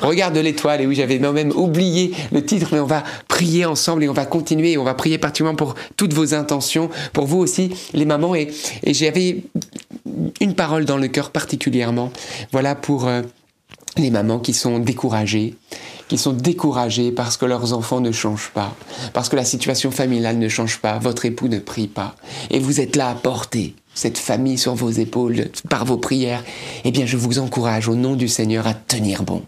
Regarde 0.00 0.36
l'étoile. 0.36 0.80
Et 0.80 0.86
oui, 0.86 0.94
j'avais 0.94 1.18
même 1.18 1.50
oublié 1.50 2.14
le 2.32 2.44
titre, 2.44 2.68
mais 2.72 2.78
on 2.78 2.86
va 2.86 3.02
prier 3.26 3.64
ensemble 3.64 4.04
et 4.04 4.08
on 4.08 4.12
va 4.12 4.26
continuer. 4.26 4.72
Et 4.72 4.78
on 4.78 4.84
va 4.84 4.94
prier 4.94 5.18
particulièrement 5.18 5.56
pour 5.56 5.74
toutes 5.96 6.14
vos 6.14 6.34
intentions, 6.34 6.88
pour 7.12 7.26
vous 7.26 7.38
aussi, 7.38 7.74
les 7.92 8.04
mamans. 8.04 8.34
Et, 8.34 8.48
et 8.84 8.94
j'avais 8.94 9.42
une 10.40 10.54
parole 10.54 10.84
dans 10.84 10.96
le 10.96 11.08
cœur 11.08 11.30
particulièrement. 11.30 12.12
Voilà 12.52 12.74
pour 12.76 13.08
euh, 13.08 13.22
les 13.98 14.10
mamans 14.10 14.38
qui 14.38 14.54
sont 14.54 14.78
découragées 14.78 15.54
qui 16.08 16.18
sont 16.18 16.32
découragées 16.32 17.12
parce 17.12 17.36
que 17.36 17.44
leurs 17.44 17.74
enfants 17.74 18.00
ne 18.00 18.12
changent 18.12 18.50
pas, 18.54 18.74
parce 19.12 19.28
que 19.28 19.36
la 19.36 19.44
situation 19.44 19.90
familiale 19.90 20.38
ne 20.38 20.48
change 20.48 20.78
pas, 20.78 20.98
votre 20.98 21.26
époux 21.26 21.48
ne 21.48 21.58
prie 21.58 21.86
pas, 21.86 22.16
et 22.50 22.58
vous 22.58 22.80
êtes 22.80 22.96
là 22.96 23.10
à 23.10 23.14
porter 23.14 23.74
cette 23.94 24.18
famille 24.18 24.58
sur 24.58 24.74
vos 24.74 24.90
épaules 24.90 25.50
par 25.68 25.84
vos 25.84 25.98
prières, 25.98 26.44
eh 26.84 26.90
bien 26.90 27.04
je 27.04 27.16
vous 27.16 27.38
encourage 27.38 27.88
au 27.88 27.94
nom 27.94 28.16
du 28.16 28.28
Seigneur 28.28 28.66
à 28.66 28.74
tenir 28.74 29.22
bon 29.22 29.42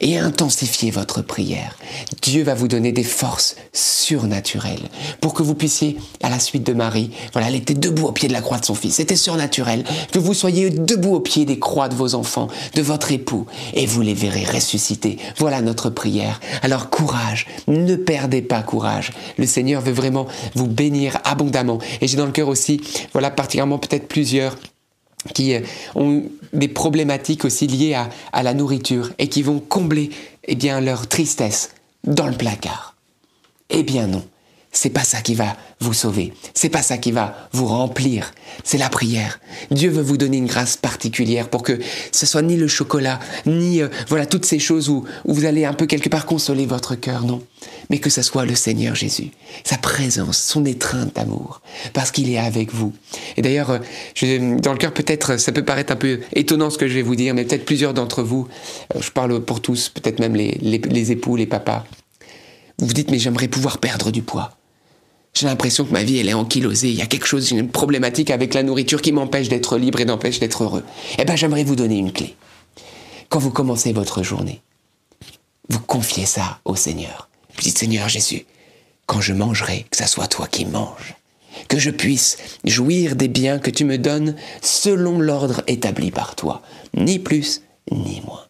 et 0.00 0.18
intensifier 0.18 0.90
votre 0.90 1.22
prière. 1.22 1.76
Dieu 2.22 2.42
va 2.42 2.54
vous 2.54 2.68
donner 2.68 2.92
des 2.92 3.04
forces 3.04 3.56
surnaturelles 3.72 4.88
pour 5.20 5.34
que 5.34 5.42
vous 5.42 5.54
puissiez, 5.54 5.96
à 6.22 6.30
la 6.30 6.38
suite 6.38 6.64
de 6.64 6.72
Marie, 6.72 7.10
voilà, 7.32 7.48
elle 7.48 7.54
était 7.54 7.74
debout 7.74 8.06
au 8.06 8.12
pied 8.12 8.28
de 8.28 8.32
la 8.32 8.42
croix 8.42 8.58
de 8.58 8.64
son 8.64 8.74
fils, 8.74 8.96
c'était 8.96 9.16
surnaturel, 9.16 9.84
que 10.12 10.18
vous 10.18 10.34
soyez 10.34 10.70
debout 10.70 11.14
au 11.14 11.20
pied 11.20 11.44
des 11.44 11.58
croix 11.58 11.88
de 11.88 11.94
vos 11.94 12.14
enfants, 12.14 12.48
de 12.74 12.82
votre 12.82 13.12
époux, 13.12 13.46
et 13.74 13.86
vous 13.86 14.02
les 14.02 14.14
verrez 14.14 14.44
ressusciter. 14.44 15.18
Voilà 15.38 15.62
notre 15.62 15.90
prière. 15.90 16.40
Alors 16.62 16.90
courage, 16.90 17.46
ne 17.66 17.96
perdez 17.96 18.42
pas 18.42 18.62
courage. 18.62 19.12
Le 19.38 19.46
Seigneur 19.46 19.80
veut 19.80 19.92
vraiment 19.92 20.26
vous 20.54 20.66
bénir 20.66 21.18
abondamment. 21.24 21.78
Et 22.00 22.08
j'ai 22.08 22.16
dans 22.16 22.26
le 22.26 22.32
cœur 22.32 22.48
aussi, 22.48 22.80
voilà, 23.12 23.30
particulièrement 23.30 23.78
peut-être 23.78 24.08
plusieurs 24.08 24.56
qui 25.34 25.54
euh, 25.54 25.60
ont 25.94 26.24
des 26.52 26.68
problématiques 26.68 27.44
aussi 27.44 27.66
liées 27.66 27.94
à, 28.32 28.42
la 28.42 28.54
nourriture 28.54 29.10
et 29.18 29.28
qui 29.28 29.42
vont 29.42 29.60
combler 29.60 30.10
eh 30.44 30.54
bien, 30.54 30.80
leur 30.80 31.08
tristesse 31.08 31.74
dans 32.04 32.26
le 32.26 32.36
placard. 32.36 32.94
Eh 33.70 33.82
bien 33.82 34.06
non, 34.06 34.24
c'est 34.76 34.90
pas 34.90 35.04
ça 35.04 35.20
qui 35.22 35.34
va 35.34 35.56
vous 35.80 35.94
sauver. 35.94 36.32
C'est 36.54 36.68
pas 36.68 36.82
ça 36.82 36.98
qui 36.98 37.10
va 37.10 37.48
vous 37.52 37.66
remplir. 37.66 38.32
C'est 38.62 38.78
la 38.78 38.88
prière. 38.90 39.40
Dieu 39.70 39.90
veut 39.90 40.02
vous 40.02 40.18
donner 40.18 40.36
une 40.36 40.46
grâce 40.46 40.76
particulière 40.76 41.48
pour 41.48 41.62
que 41.62 41.78
ce 42.12 42.26
soit 42.26 42.42
ni 42.42 42.56
le 42.56 42.68
chocolat, 42.68 43.18
ni 43.46 43.80
euh, 43.80 43.88
voilà 44.08 44.26
toutes 44.26 44.44
ces 44.44 44.58
choses 44.58 44.88
où, 44.88 45.04
où 45.24 45.32
vous 45.32 45.46
allez 45.46 45.64
un 45.64 45.72
peu 45.72 45.86
quelque 45.86 46.10
part 46.10 46.26
consoler 46.26 46.66
votre 46.66 46.94
cœur, 46.94 47.24
non. 47.24 47.42
Mais 47.88 47.98
que 47.98 48.10
ce 48.10 48.20
soit 48.20 48.44
le 48.44 48.54
Seigneur 48.54 48.94
Jésus, 48.94 49.30
sa 49.64 49.78
présence, 49.78 50.38
son 50.38 50.64
étreinte 50.64 51.14
d'amour, 51.16 51.62
parce 51.94 52.10
qu'il 52.10 52.30
est 52.30 52.38
avec 52.38 52.72
vous. 52.72 52.92
Et 53.36 53.42
d'ailleurs, 53.42 53.70
euh, 54.22 54.58
dans 54.58 54.72
le 54.72 54.78
cœur 54.78 54.92
peut-être, 54.92 55.38
ça 55.38 55.52
peut 55.52 55.64
paraître 55.64 55.92
un 55.92 55.96
peu 55.96 56.20
étonnant 56.34 56.68
ce 56.68 56.78
que 56.78 56.86
je 56.86 56.94
vais 56.94 57.02
vous 57.02 57.16
dire, 57.16 57.34
mais 57.34 57.44
peut-être 57.44 57.64
plusieurs 57.64 57.94
d'entre 57.94 58.22
vous, 58.22 58.46
euh, 58.94 59.00
je 59.00 59.10
parle 59.10 59.40
pour 59.40 59.62
tous, 59.62 59.88
peut-être 59.88 60.20
même 60.20 60.36
les, 60.36 60.58
les, 60.60 60.78
les 60.78 61.12
époux, 61.12 61.36
les 61.36 61.46
papas, 61.46 61.84
vous 62.78 62.86
vous 62.86 62.92
dites 62.92 63.10
mais 63.10 63.18
j'aimerais 63.18 63.48
pouvoir 63.48 63.78
perdre 63.78 64.10
du 64.10 64.22
poids. 64.22 64.56
J'ai 65.36 65.46
l'impression 65.46 65.84
que 65.84 65.92
ma 65.92 66.02
vie, 66.02 66.16
elle 66.16 66.30
est 66.30 66.34
ankylosée. 66.34 66.88
Il 66.88 66.94
y 66.94 67.02
a 67.02 67.06
quelque 67.06 67.26
chose, 67.26 67.50
une 67.50 67.68
problématique 67.68 68.30
avec 68.30 68.54
la 68.54 68.62
nourriture 68.62 69.02
qui 69.02 69.12
m'empêche 69.12 69.50
d'être 69.50 69.76
libre 69.76 70.00
et 70.00 70.06
m'empêche 70.06 70.40
d'être 70.40 70.64
heureux. 70.64 70.82
Eh 71.18 71.26
bien, 71.26 71.36
j'aimerais 71.36 71.62
vous 71.62 71.76
donner 71.76 71.98
une 71.98 72.10
clé. 72.10 72.36
Quand 73.28 73.38
vous 73.38 73.50
commencez 73.50 73.92
votre 73.92 74.22
journée, 74.22 74.62
vous 75.68 75.80
confiez 75.80 76.24
ça 76.24 76.60
au 76.64 76.74
Seigneur. 76.74 77.28
Vous 77.54 77.60
dites, 77.60 77.76
Seigneur 77.76 78.08
Jésus, 78.08 78.46
quand 79.04 79.20
je 79.20 79.34
mangerai, 79.34 79.84
que 79.90 79.98
ça 79.98 80.06
soit 80.06 80.26
toi 80.26 80.46
qui 80.46 80.64
manges. 80.64 81.14
Que 81.68 81.78
je 81.78 81.90
puisse 81.90 82.38
jouir 82.64 83.14
des 83.14 83.28
biens 83.28 83.58
que 83.58 83.70
tu 83.70 83.84
me 83.84 83.98
donnes 83.98 84.36
selon 84.62 85.18
l'ordre 85.18 85.62
établi 85.66 86.12
par 86.12 86.34
toi. 86.34 86.62
Ni 86.94 87.18
plus, 87.18 87.60
ni 87.92 88.22
moins. 88.22 88.46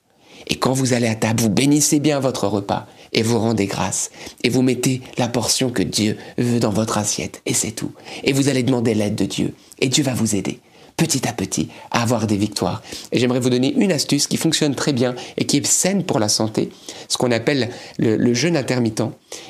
Et 0.46 0.54
quand 0.54 0.72
vous 0.72 0.92
allez 0.92 1.08
à 1.08 1.16
table, 1.16 1.42
vous 1.42 1.50
bénissez 1.50 1.98
bien 1.98 2.20
votre 2.20 2.46
repas 2.46 2.86
et 3.12 3.22
vous 3.22 3.38
rendez 3.38 3.66
grâce. 3.66 4.10
Et 4.42 4.48
vous 4.48 4.62
mettez 4.62 5.00
la 5.18 5.28
portion 5.28 5.70
que 5.70 5.82
Dieu 5.82 6.16
veut 6.38 6.60
dans 6.60 6.70
votre 6.70 6.98
assiette. 6.98 7.42
Et 7.46 7.54
c'est 7.54 7.72
tout. 7.72 7.92
Et 8.24 8.32
vous 8.32 8.48
allez 8.48 8.62
demander 8.62 8.94
l'aide 8.94 9.14
de 9.14 9.24
Dieu. 9.24 9.54
Et 9.78 9.88
Dieu 9.88 10.04
va 10.04 10.14
vous 10.14 10.34
aider 10.36 10.60
petit 10.96 11.28
à 11.28 11.32
petit 11.32 11.68
à 11.90 12.02
avoir 12.02 12.26
des 12.26 12.36
victoires. 12.36 12.82
Et 13.12 13.18
j'aimerais 13.18 13.40
vous 13.40 13.50
donner 13.50 13.74
une 13.74 13.92
astuce 13.92 14.26
qui 14.26 14.36
fonctionne 14.36 14.74
très 14.74 14.92
bien 14.92 15.14
et 15.36 15.44
qui 15.44 15.58
est 15.58 15.66
saine 15.66 16.04
pour 16.04 16.18
la 16.18 16.28
santé, 16.28 16.70
ce 17.08 17.18
qu'on 17.18 17.32
appelle 17.32 17.70
le, 17.98 18.34
jeûne 18.34 18.56
intermittent. 18.56 19.02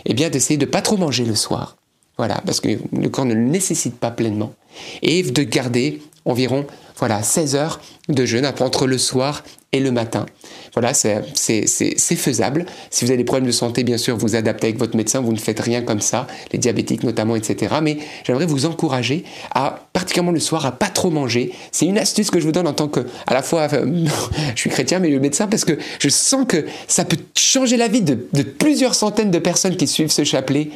Eh 0.05 0.15
bien, 0.15 0.29
d'essayer 0.29 0.59
de 0.59 0.67
pas 0.67 0.83
trop 0.83 0.97
manger 0.97 1.25
le 1.25 1.37
soir. 1.37 1.77
Voilà, 2.19 2.43
parce 2.47 2.61
que 2.61 2.79
le 2.93 3.09
corps 3.09 3.27
ne 3.27 3.35
le 3.35 3.43
nécessite 3.43 3.97
pas 3.97 4.11
pleinement. 4.11 4.55
Et 5.03 5.23
de 5.23 5.43
garder 5.43 6.03
environ 6.25 6.67
voilà, 6.97 7.23
16 7.23 7.55
heures 7.57 7.81
de 8.09 8.25
jeûne 8.25 8.47
entre 8.61 8.87
le 8.87 8.99
soir 8.99 9.45
et 9.73 9.81
le 9.81 9.93
matin. 9.93 10.27
Voilà, 10.77 10.93
c'est 10.93 11.25
faisable. 12.17 12.67
Si 12.91 13.07
vous 13.07 13.11
avez 13.11 13.17
des 13.17 13.25
problèmes 13.25 13.47
de 13.47 13.53
santé, 13.53 13.83
bien 13.83 13.97
sûr, 13.97 14.15
vous 14.19 14.37
adaptez 14.37 14.67
avec 14.67 14.79
votre 14.79 14.95
médecin, 14.95 15.23
vous 15.23 15.33
ne 15.33 15.39
faites 15.39 15.59
rien 15.59 15.81
comme 15.81 16.03
ça, 16.03 16.27
les 16.53 16.59
diabétiques 16.59 17.03
notamment, 17.03 17.35
etc. 17.35 17.77
Mais 17.83 17.97
j'aimerais 18.25 18.45
vous 18.45 18.67
encourager 18.67 19.25
à, 19.55 19.89
particulièrement 19.95 20.33
le 20.33 20.39
soir, 20.41 20.67
à 20.67 20.73
pas 20.73 20.89
trop 20.91 21.09
manger. 21.09 21.53
C'est 21.73 21.87
une 21.87 21.97
astuce 21.97 22.31
que 22.31 22.41
je 22.41 22.45
vous 22.45 22.53
donne 22.53 22.69
en 22.69 22.75
tant 22.75 22.89
que, 22.89 23.01
à 23.27 23.33
la 23.33 23.41
fois, 23.41 23.69
je 24.55 24.61
suis 24.61 24.69
chrétien, 24.69 24.99
mais 24.99 25.09
le 25.09 25.19
médecin, 25.19 25.47
parce 25.47 25.65
que 25.65 25.79
je 25.99 26.11
sens 26.11 26.45
que 26.47 26.67
ça 26.89 27.07
peut 27.07 27.17
changer 27.35 27.79
la 27.79 27.89
vie 27.89 28.03
de 28.03 28.43
plusieurs 28.43 28.95
centaines 28.95 29.31
de 29.31 29.39
personnes 29.39 29.79
qui 29.79 29.87
suivent 29.87 30.11
ce 30.11 30.25
chapelet. 30.25 30.69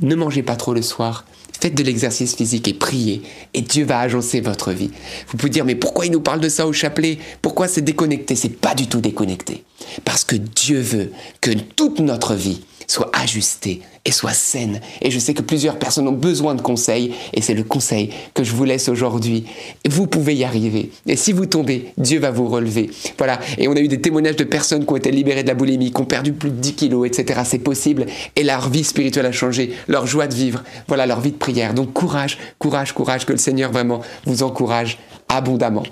Ne 0.00 0.14
mangez 0.14 0.42
pas 0.42 0.56
trop 0.56 0.74
le 0.74 0.82
soir. 0.82 1.24
Faites 1.60 1.74
de 1.74 1.82
l'exercice 1.82 2.36
physique 2.36 2.68
et 2.68 2.74
priez, 2.74 3.20
et 3.52 3.60
Dieu 3.60 3.84
va 3.84 4.00
agencer 4.00 4.40
votre 4.40 4.72
vie. 4.72 4.90
Vous 5.28 5.36
pouvez 5.36 5.50
dire, 5.50 5.66
mais 5.66 5.74
pourquoi 5.74 6.06
il 6.06 6.12
nous 6.12 6.22
parle 6.22 6.40
de 6.40 6.48
ça 6.48 6.66
au 6.66 6.72
chapelet? 6.72 7.18
Pourquoi 7.42 7.68
c'est 7.68 7.82
déconnecté? 7.82 8.34
C'est 8.34 8.48
pas 8.48 8.74
du 8.74 8.86
tout 8.86 9.02
déconnecté. 9.02 9.64
Parce 10.06 10.24
que 10.24 10.36
Dieu 10.36 10.80
veut 10.80 11.12
que 11.42 11.50
toute 11.50 12.00
notre 12.00 12.34
vie 12.34 12.62
soit 12.90 13.10
ajustée 13.12 13.82
et 14.04 14.10
soit 14.10 14.32
saine. 14.32 14.80
Et 15.00 15.12
je 15.12 15.18
sais 15.20 15.32
que 15.32 15.42
plusieurs 15.42 15.78
personnes 15.78 16.08
ont 16.08 16.12
besoin 16.12 16.56
de 16.56 16.60
conseils, 16.60 17.14
et 17.32 17.40
c'est 17.40 17.54
le 17.54 17.62
conseil 17.62 18.10
que 18.34 18.42
je 18.42 18.52
vous 18.52 18.64
laisse 18.64 18.88
aujourd'hui. 18.88 19.44
Vous 19.88 20.08
pouvez 20.08 20.34
y 20.34 20.42
arriver. 20.42 20.90
Et 21.06 21.14
si 21.14 21.32
vous 21.32 21.46
tombez, 21.46 21.92
Dieu 21.98 22.18
va 22.18 22.32
vous 22.32 22.48
relever. 22.48 22.90
Voilà. 23.16 23.38
Et 23.58 23.68
on 23.68 23.76
a 23.76 23.80
eu 23.80 23.86
des 23.86 24.00
témoignages 24.00 24.36
de 24.36 24.44
personnes 24.44 24.84
qui 24.84 24.92
ont 24.92 24.96
été 24.96 25.12
libérées 25.12 25.44
de 25.44 25.48
la 25.48 25.54
boulimie, 25.54 25.92
qui 25.92 26.00
ont 26.00 26.04
perdu 26.04 26.32
plus 26.32 26.50
de 26.50 26.56
10 26.56 26.74
kilos, 26.74 27.06
etc. 27.06 27.42
C'est 27.44 27.60
possible. 27.60 28.06
Et 28.34 28.42
leur 28.42 28.68
vie 28.68 28.82
spirituelle 28.82 29.26
a 29.26 29.32
changé, 29.32 29.72
leur 29.86 30.08
joie 30.08 30.26
de 30.26 30.34
vivre, 30.34 30.64
voilà, 30.88 31.06
leur 31.06 31.20
vie 31.20 31.32
de 31.32 31.36
prière. 31.36 31.74
Donc 31.74 31.92
courage, 31.92 32.38
courage, 32.58 32.92
courage, 32.92 33.24
que 33.24 33.32
le 33.32 33.38
Seigneur 33.38 33.70
vraiment 33.70 34.00
vous 34.26 34.42
encourage 34.42 34.98
abondamment. 35.28 35.84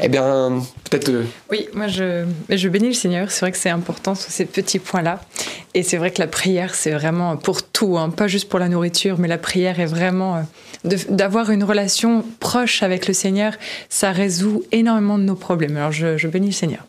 Eh 0.00 0.08
bien, 0.08 0.62
peut-être. 0.84 1.08
Euh, 1.08 1.24
oui, 1.50 1.68
moi 1.74 1.88
je, 1.88 2.24
je 2.48 2.68
bénis 2.68 2.88
le 2.88 2.94
Seigneur. 2.94 3.30
C'est 3.30 3.40
vrai 3.40 3.52
que 3.52 3.58
c'est 3.58 3.70
important 3.70 4.14
sur 4.14 4.30
ces 4.30 4.44
petits 4.44 4.78
points-là. 4.78 5.20
Et 5.74 5.82
c'est 5.82 5.96
vrai 5.96 6.10
que 6.10 6.20
la 6.20 6.26
prière, 6.26 6.74
c'est 6.74 6.90
vraiment 6.90 7.36
pour 7.36 7.62
tout, 7.62 7.98
hein. 7.98 8.10
pas 8.10 8.26
juste 8.26 8.48
pour 8.48 8.58
la 8.58 8.68
nourriture, 8.68 9.18
mais 9.18 9.28
la 9.28 9.38
prière 9.38 9.80
est 9.80 9.86
vraiment 9.86 10.36
euh, 10.36 10.96
d'avoir 11.10 11.50
une 11.50 11.62
relation 11.62 12.24
proche 12.40 12.82
avec 12.82 13.06
le 13.06 13.14
Seigneur, 13.14 13.52
ça 13.88 14.10
résout 14.12 14.62
énormément 14.72 15.18
de 15.18 15.24
nos 15.24 15.34
problèmes. 15.34 15.76
Alors 15.76 15.92
je, 15.92 16.26
bénis 16.26 16.48
le 16.48 16.52
Seigneur. 16.52 16.86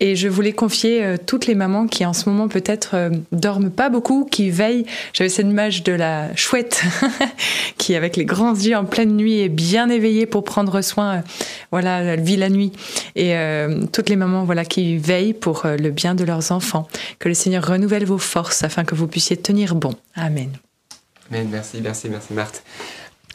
Et 0.00 0.16
je 0.16 0.28
voulais 0.28 0.52
confier 0.52 1.02
euh, 1.02 1.16
toutes 1.24 1.46
les 1.46 1.54
mamans 1.54 1.86
qui 1.86 2.04
en 2.04 2.12
ce 2.12 2.28
moment 2.28 2.48
peut-être 2.48 2.90
euh, 2.94 3.10
dorment 3.32 3.70
pas 3.70 3.88
beaucoup, 3.88 4.24
qui 4.30 4.50
veillent. 4.50 4.84
J'avais 5.14 5.30
cette 5.30 5.46
image 5.46 5.82
de 5.82 5.92
la 5.92 6.34
chouette 6.36 6.82
qui 7.78 7.94
avec 7.94 8.16
les 8.16 8.24
grands 8.24 8.54
yeux 8.54 8.76
en 8.76 8.84
pleine 8.84 9.16
nuit 9.16 9.40
est 9.40 9.48
bien 9.48 9.88
éveillée 9.88 10.26
pour 10.26 10.44
prendre 10.44 10.80
soin. 10.82 11.22
Voilà, 11.72 12.16
vit 12.18 12.36
la 12.36 12.48
nuit. 12.48 12.72
Et 13.16 13.34
toutes 13.92 14.08
les 14.08 14.16
mamans 14.16 14.44
voilà 14.44 14.64
qui 14.64 14.98
veillent 14.98 15.34
pour 15.34 15.62
le 15.64 15.90
bien 15.90 16.14
de 16.14 16.24
leurs 16.24 16.52
enfants. 16.52 16.88
Que 17.18 17.28
le 17.28 17.34
Seigneur 17.34 17.66
renouvelle 17.66 18.04
vos 18.04 18.18
forces 18.18 18.62
afin 18.62 18.84
que 18.84 18.94
vous 18.94 19.06
puissiez 19.06 19.36
tenir 19.36 19.74
bon. 19.74 19.94
Amen. 20.14 20.50
Amen. 21.30 21.48
Merci, 21.50 21.80
merci, 21.82 22.08
merci 22.08 22.32
Marthe 22.32 22.62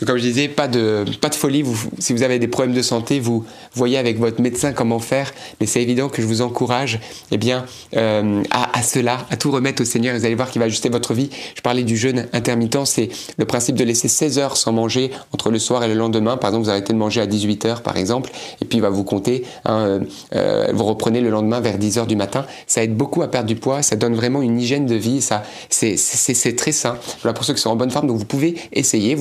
comme 0.05 0.17
je 0.17 0.23
disais, 0.23 0.47
pas 0.47 0.67
de, 0.67 1.05
pas 1.21 1.29
de 1.29 1.35
folie. 1.35 1.63
Si 1.99 2.13
vous 2.13 2.23
avez 2.23 2.39
des 2.39 2.47
problèmes 2.47 2.75
de 2.75 2.81
santé, 2.81 3.19
vous 3.19 3.45
voyez 3.73 3.97
avec 3.97 4.17
votre 4.17 4.41
médecin 4.41 4.73
comment 4.73 4.99
faire. 4.99 5.31
Mais 5.61 5.67
c'est 5.67 5.81
évident 5.81 6.09
que 6.09 6.21
je 6.21 6.27
vous 6.27 6.41
encourage 6.41 6.99
eh 7.31 7.37
bien, 7.37 7.65
euh, 7.95 8.41
à, 8.49 8.81
cela, 8.81 9.19
à 9.29 9.37
tout 9.37 9.51
remettre 9.51 9.83
au 9.83 9.85
Seigneur. 9.85 10.17
Vous 10.17 10.25
allez 10.25 10.35
voir 10.35 10.49
qu'il 10.49 10.59
va 10.59 10.65
ajuster 10.65 10.89
votre 10.89 11.13
vie. 11.13 11.29
Je 11.55 11.61
parlais 11.61 11.83
du 11.83 11.95
jeûne 11.95 12.27
intermittent. 12.33 12.85
C'est 12.85 13.09
le 13.37 13.45
principe 13.45 13.75
de 13.75 13.83
laisser 13.83 14.07
16 14.07 14.39
heures 14.39 14.57
sans 14.57 14.71
manger 14.71 15.11
entre 15.31 15.51
le 15.51 15.59
soir 15.59 15.83
et 15.83 15.87
le 15.87 15.93
lendemain. 15.93 16.37
Par 16.37 16.49
exemple, 16.49 16.65
vous 16.65 16.71
arrêtez 16.71 16.91
de 16.91 16.97
manger 16.97 17.21
à 17.21 17.27
18 17.27 17.65
heures, 17.65 17.81
par 17.81 17.97
exemple, 17.97 18.31
et 18.61 18.65
puis 18.65 18.79
il 18.79 18.81
va 18.81 18.89
vous 18.89 19.03
compter. 19.03 19.43
Hein, 19.65 19.79
euh, 19.79 19.99
euh, 20.35 20.71
vous 20.73 20.85
reprenez 20.85 21.21
le 21.21 21.29
lendemain 21.29 21.59
vers 21.59 21.77
10 21.77 21.99
heures 21.99 22.07
du 22.07 22.15
matin. 22.15 22.45
Ça 22.65 22.83
aide 22.83 22.95
beaucoup 22.95 23.21
à 23.21 23.29
perdre 23.29 23.47
du 23.47 23.55
poids. 23.55 23.83
Ça 23.83 23.95
donne 23.95 24.15
vraiment 24.15 24.41
une 24.41 24.59
hygiène 24.59 24.87
de 24.87 24.95
vie. 24.95 25.21
C'est 25.69 26.55
très 26.55 26.71
sain. 26.71 26.97
Voilà 27.21 27.33
pour 27.33 27.45
ceux 27.45 27.53
qui 27.53 27.61
sont 27.61 27.69
en 27.69 27.75
bonne 27.75 27.91
forme. 27.91 28.07
Donc 28.07 28.17
vous 28.17 28.25
pouvez 28.25 28.55
essayer. 28.73 29.15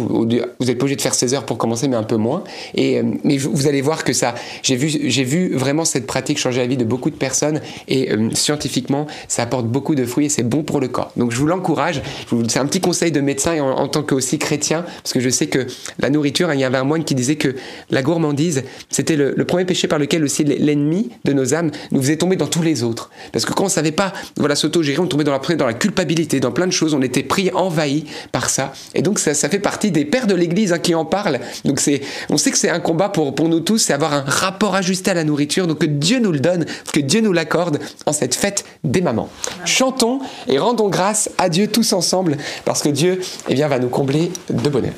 Vous 0.63 0.71
êtes 0.71 0.79
pas 0.79 0.85
obligé 0.85 0.97
de 0.97 1.03
faire 1.03 1.15
16 1.15 1.35
heures 1.35 1.47
pour 1.47 1.59
commencer, 1.59 1.89
mais 1.89 1.97
un 1.97 2.03
peu 2.03 2.17
moins. 2.17 2.45
Et, 2.75 2.99
euh, 2.99 3.03
mais 3.25 3.37
vous 3.37 3.67
allez 3.67 3.83
voir 3.83 4.05
que 4.05 4.13
ça, 4.13 4.35
j'ai 4.63 4.77
vu, 4.77 4.89
j'ai 4.89 5.25
vu 5.25 5.55
vraiment 5.55 5.85
cette 5.85 6.07
pratique 6.07 6.39
changer 6.39 6.61
la 6.61 6.67
vie 6.67 6.77
de 6.77 6.85
beaucoup 6.85 7.11
de 7.11 7.17
personnes 7.17 7.61
et 7.89 8.13
euh, 8.13 8.31
scientifiquement, 8.33 9.07
ça 9.29 9.43
apporte 9.43 9.67
beaucoup 9.67 9.95
de 9.95 10.05
fruits 10.05 10.27
et 10.27 10.29
c'est 10.29 10.43
bon 10.43 10.63
pour 10.63 10.81
le 10.81 10.89
corps. 10.89 11.13
Donc 11.17 11.33
je 11.33 11.39
vous 11.39 11.47
l'encourage. 11.47 12.03
C'est 12.49 12.59
un 12.59 12.67
petit 12.67 12.81
conseil 12.81 13.13
de 13.13 13.21
médecin 13.21 13.55
et 13.55 13.61
en, 13.61 13.89
tant 13.89 14.03
que 14.03 14.15
aussi 14.15 14.39
chrétien, 14.39 14.85
parce 15.03 15.13
que 15.13 15.21
je 15.21 15.29
sais 15.29 15.47
que 15.47 15.67
la 15.99 16.11
nourriture, 16.11 16.51
hein, 16.51 16.55
il 16.55 16.61
y 16.61 16.65
avait 16.65 16.79
un 16.79 16.85
moine 16.85 17.05
qui 17.05 17.15
disait 17.15 17.37
que 17.37 17.55
la 17.91 18.03
gourmandise, 18.03 18.65
c'était 18.91 19.17
le, 19.17 19.35
premier 19.45 19.65
péché 19.65 19.89
par 19.89 19.99
lequel 19.99 20.25
aussi 20.25 20.45
l'ennemi 20.45 21.11
de 21.25 21.33
nos 21.33 21.53
âmes 21.53 21.71
nous 21.91 22.01
faisait 22.01 22.17
tomber 22.17 22.37
dans 22.37 22.47
tous 22.47 22.63
les 22.63 22.85
autres. 22.85 23.11
Parce 23.33 23.45
que 23.45 23.53
quand 23.53 23.65
on 23.65 23.69
savait 23.69 23.93
pas, 23.93 24.13
voilà, 24.37 24.55
s'auto-gérer, 24.55 25.01
on 25.01 25.07
tombait 25.07 25.25
dans 25.25 25.33
la, 25.33 25.57
dans 25.57 25.67
la 25.67 25.75
culpabilité, 25.75 26.41
dans 26.41 26.53
plein 26.53 26.67
de 26.67 26.73
choses, 26.73 26.95
on 26.95 27.03
était 27.03 27.23
pris, 27.23 27.51
envahi 27.53 28.05
par 28.31 28.49
ça. 28.49 28.73
Et 28.95 29.03
donc 29.03 29.19
ça, 29.19 29.35
ça 29.35 29.49
fait 29.49 29.59
partie 29.59 29.91
des 29.91 30.05
pères 30.05 30.27
de 30.27 30.35
l'Église 30.35 30.52
Hein, 30.53 30.79
qui 30.79 30.95
en 30.95 31.05
parle. 31.05 31.41
Donc 31.65 31.81
c'est, 31.81 32.03
on 32.29 32.37
sait 32.37 32.51
que 32.51 32.59
c'est 32.59 32.69
un 32.69 32.81
combat 32.81 33.09
pour, 33.09 33.35
pour 33.35 33.49
nous 33.49 33.61
tous, 33.61 33.79
c'est 33.79 33.93
avoir 33.93 34.13
un 34.13 34.25
rapport 34.27 34.75
ajusté 34.75 35.11
à 35.11 35.15
la 35.15 35.25
nourriture. 35.25 35.67
Donc 35.67 35.79
que 35.79 35.87
Dieu 35.87 36.19
nous 36.19 36.33
le 36.33 36.41
donne, 36.41 36.67
que 36.93 37.01
Dieu 37.01 37.21
nous 37.21 37.33
l'accorde 37.33 37.79
en 38.07 38.13
cette 38.13 38.35
fête 38.35 38.65
des 38.85 39.01
mamans. 39.01 39.29
Chantons 39.65 40.21
et 40.49 40.59
rendons 40.59 40.89
grâce 40.89 41.31
à 41.39 41.49
Dieu 41.49 41.69
tous 41.69 41.93
ensemble 41.93 42.37
parce 42.65 42.83
que 42.83 42.91
Dieu 42.91 43.21
eh 43.49 43.55
bien, 43.55 43.69
va 43.69 43.79
nous 43.79 43.89
combler 43.89 44.31
de 44.51 44.69
bonheur. 44.69 44.93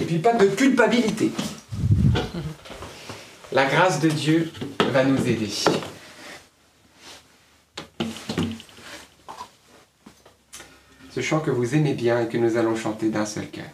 Et 0.00 0.04
puis 0.04 0.18
pas 0.18 0.34
de 0.34 0.46
culpabilité. 0.46 1.30
La 3.52 3.66
grâce 3.66 4.00
de 4.00 4.08
Dieu 4.08 4.50
va 4.92 5.04
nous 5.04 5.18
aider. 5.28 5.50
Ce 11.14 11.20
chant 11.20 11.40
que 11.40 11.50
vous 11.50 11.74
aimez 11.74 11.92
bien 11.92 12.22
et 12.22 12.28
que 12.28 12.38
nous 12.38 12.56
allons 12.56 12.74
chanter 12.74 13.10
d'un 13.10 13.26
seul 13.26 13.46
cœur. 13.48 13.66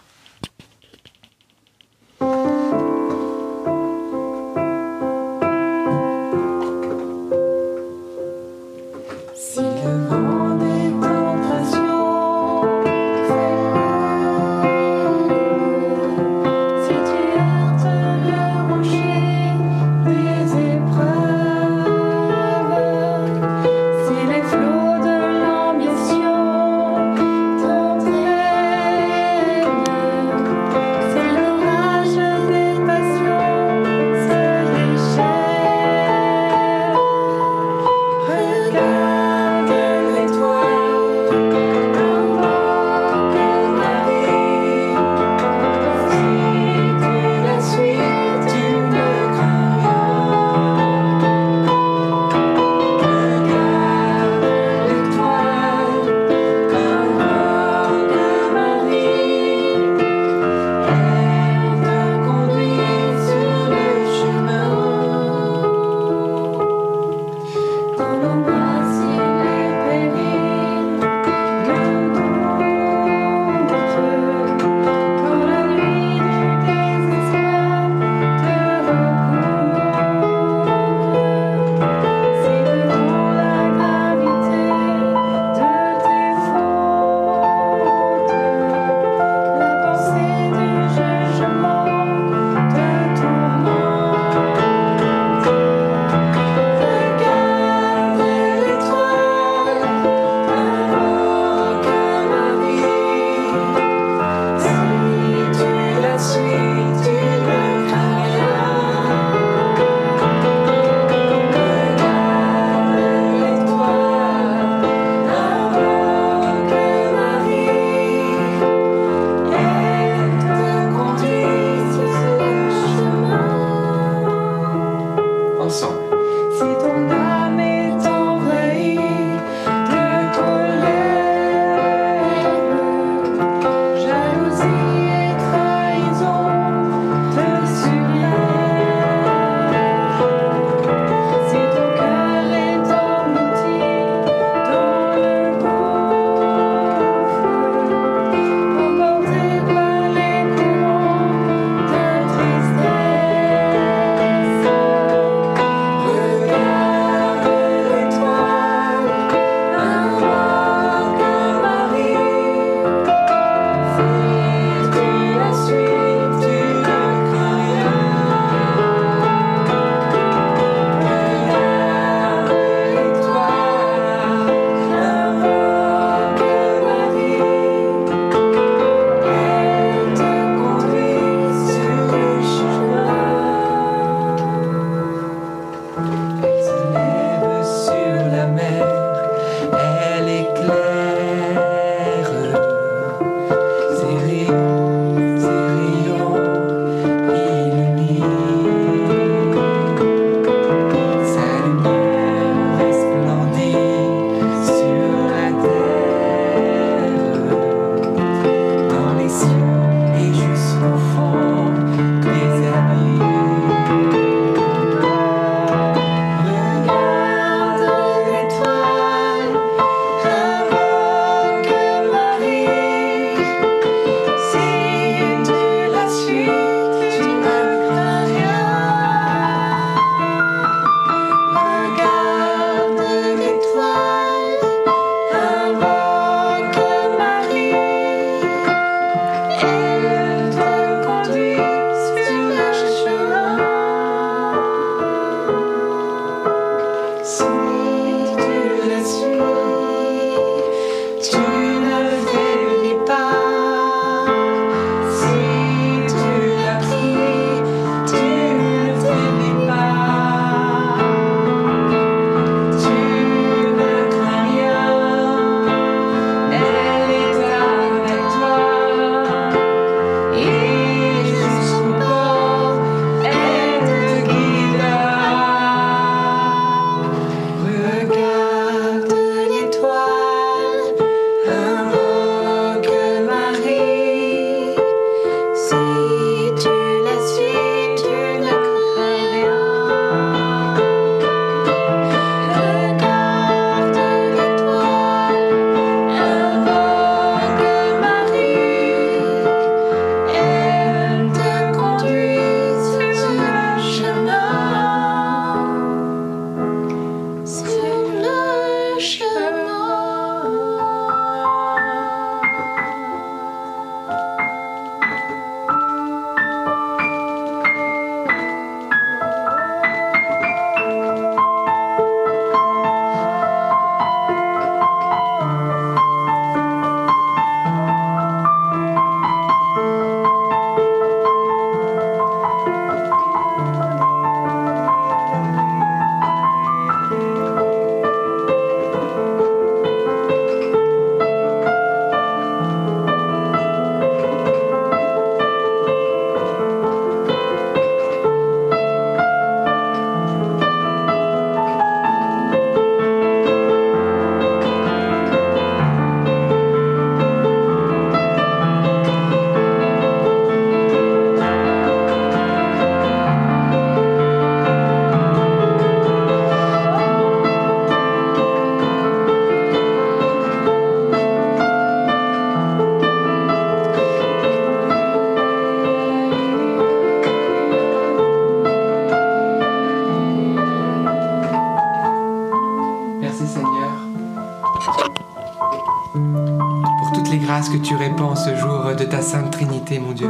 Grâce 387.49 387.70
que 387.70 387.78
tu 387.78 387.96
répands 387.96 388.36
ce 388.36 388.55
jour 388.57 388.94
de 388.94 389.05
ta 389.05 389.22
Sainte 389.22 389.51
Trinité, 389.51 389.99
mon 389.99 390.12
Dieu, 390.12 390.28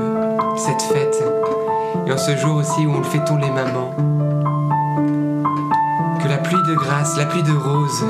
cette 0.57 0.81
fête, 0.83 1.21
et 2.07 2.13
en 2.13 2.17
ce 2.17 2.37
jour 2.37 2.55
aussi 2.55 2.87
où 2.87 2.93
on 2.93 2.99
le 2.99 3.03
fêtons 3.03 3.39
les 3.39 3.51
mamans. 3.51 3.91
Que 6.23 6.29
la 6.29 6.39
pluie 6.39 6.63
de 6.69 6.77
grâce, 6.77 7.17
la 7.17 7.27
pluie 7.27 7.43
de 7.43 7.51
roses 7.51 8.05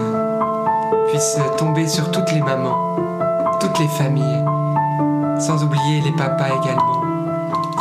puisse 1.08 1.38
tomber 1.56 1.88
sur 1.88 2.10
toutes 2.10 2.30
les 2.32 2.42
mamans, 2.42 3.56
toutes 3.58 3.78
les 3.78 3.88
familles, 3.88 4.44
sans 5.40 5.64
oublier 5.64 6.02
les 6.02 6.12
papas 6.12 6.48
également. 6.62 7.02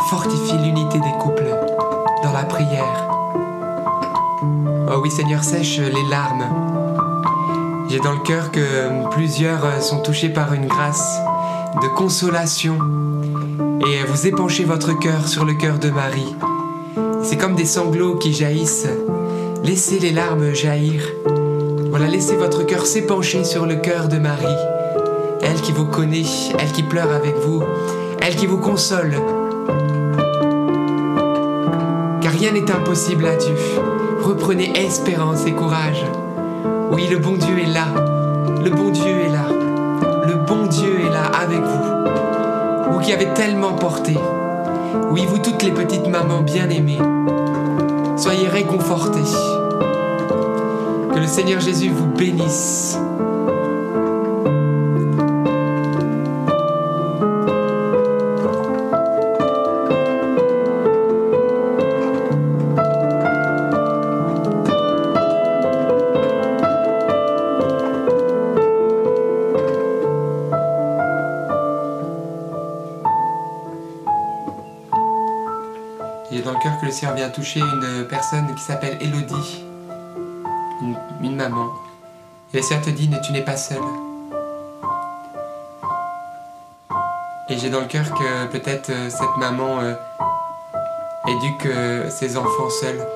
Fortifie 0.08 0.56
l'unité 0.56 0.98
des 0.98 1.18
couples 1.20 1.54
dans 2.24 2.32
la 2.32 2.44
prière. 2.44 3.06
Oh 4.90 5.00
oui 5.02 5.10
Seigneur, 5.10 5.44
sèche 5.44 5.78
les 5.78 6.08
larmes 6.10 6.77
j'ai 7.88 7.98
dans 7.98 8.12
le 8.12 8.20
cœur 8.20 8.50
que 8.50 9.08
plusieurs 9.10 9.82
sont 9.82 10.00
touchés 10.00 10.28
par 10.28 10.52
une 10.52 10.66
grâce 10.66 11.18
de 11.82 11.88
consolation 11.88 12.78
et 13.86 14.04
vous 14.04 14.26
épanchez 14.26 14.64
votre 14.64 14.98
cœur 14.98 15.26
sur 15.26 15.44
le 15.44 15.54
cœur 15.54 15.78
de 15.78 15.90
Marie. 15.90 16.36
C'est 17.22 17.36
comme 17.36 17.54
des 17.54 17.64
sanglots 17.64 18.16
qui 18.16 18.32
jaillissent 18.32 18.88
Laissez 19.64 19.98
les 19.98 20.12
larmes 20.12 20.54
jaillir. 20.54 21.02
Voilà, 21.90 22.06
laissez 22.06 22.36
votre 22.36 22.64
cœur 22.64 22.86
s'épancher 22.86 23.44
sur 23.44 23.66
le 23.66 23.76
cœur 23.76 24.08
de 24.08 24.18
Marie. 24.18 24.46
Elle 25.42 25.60
qui 25.60 25.72
vous 25.72 25.86
connaît, 25.86 26.24
elle 26.58 26.72
qui 26.72 26.82
pleure 26.82 27.12
avec 27.12 27.36
vous, 27.36 27.62
elle 28.20 28.36
qui 28.36 28.46
vous 28.46 28.58
console. 28.58 29.14
Car 32.20 32.32
rien 32.32 32.52
n'est 32.52 32.70
impossible 32.70 33.26
à 33.26 33.36
Dieu. 33.36 33.54
Reprenez 34.22 34.72
espérance 34.78 35.46
et 35.46 35.52
courage. 35.52 36.04
Oui, 36.90 37.06
le 37.10 37.18
bon 37.18 37.36
Dieu 37.36 37.58
est 37.58 37.72
là. 37.72 37.86
Le 38.64 38.70
bon 38.70 38.90
Dieu 38.90 39.04
est 39.04 39.28
là. 39.28 39.46
Le 40.26 40.34
bon 40.46 40.66
Dieu 40.66 41.00
est 41.00 41.10
là 41.10 41.24
avec 41.40 41.60
vous. 41.60 42.92
Vous 42.92 43.00
qui 43.00 43.12
avez 43.12 43.28
tellement 43.34 43.74
porté. 43.74 44.16
Oui, 45.10 45.26
vous 45.26 45.38
toutes 45.38 45.62
les 45.62 45.70
petites 45.70 46.06
mamans 46.08 46.42
bien-aimées. 46.42 46.98
Soyez 48.16 48.48
réconfortés. 48.48 49.20
Que 51.14 51.18
le 51.18 51.26
Seigneur 51.26 51.60
Jésus 51.60 51.90
vous 51.90 52.06
bénisse. 52.06 52.98
Toucher 77.38 77.60
une 77.60 78.04
personne 78.08 78.52
qui 78.56 78.62
s'appelle 78.62 78.98
Elodie, 79.00 79.64
une, 81.22 81.36
maman. 81.36 81.68
Et 82.52 82.56
le 82.56 82.62
Seigneur 82.64 82.84
te 82.84 82.90
dit, 82.90 83.08
tu 83.24 83.32
n'es 83.32 83.42
pas 83.42 83.56
seule. 83.56 83.78
Et 87.48 87.56
j'ai 87.56 87.70
dans 87.70 87.78
le 87.78 87.86
cœur 87.86 88.10
que 88.12 88.46
peut-être 88.46 88.90
euh, 88.90 89.08
cette 89.08 89.36
maman 89.38 89.78
euh, 89.80 89.94
éduque 91.28 91.66
euh, 91.66 92.10
ses 92.10 92.36
enfants 92.36 92.70
seuls. 92.80 93.06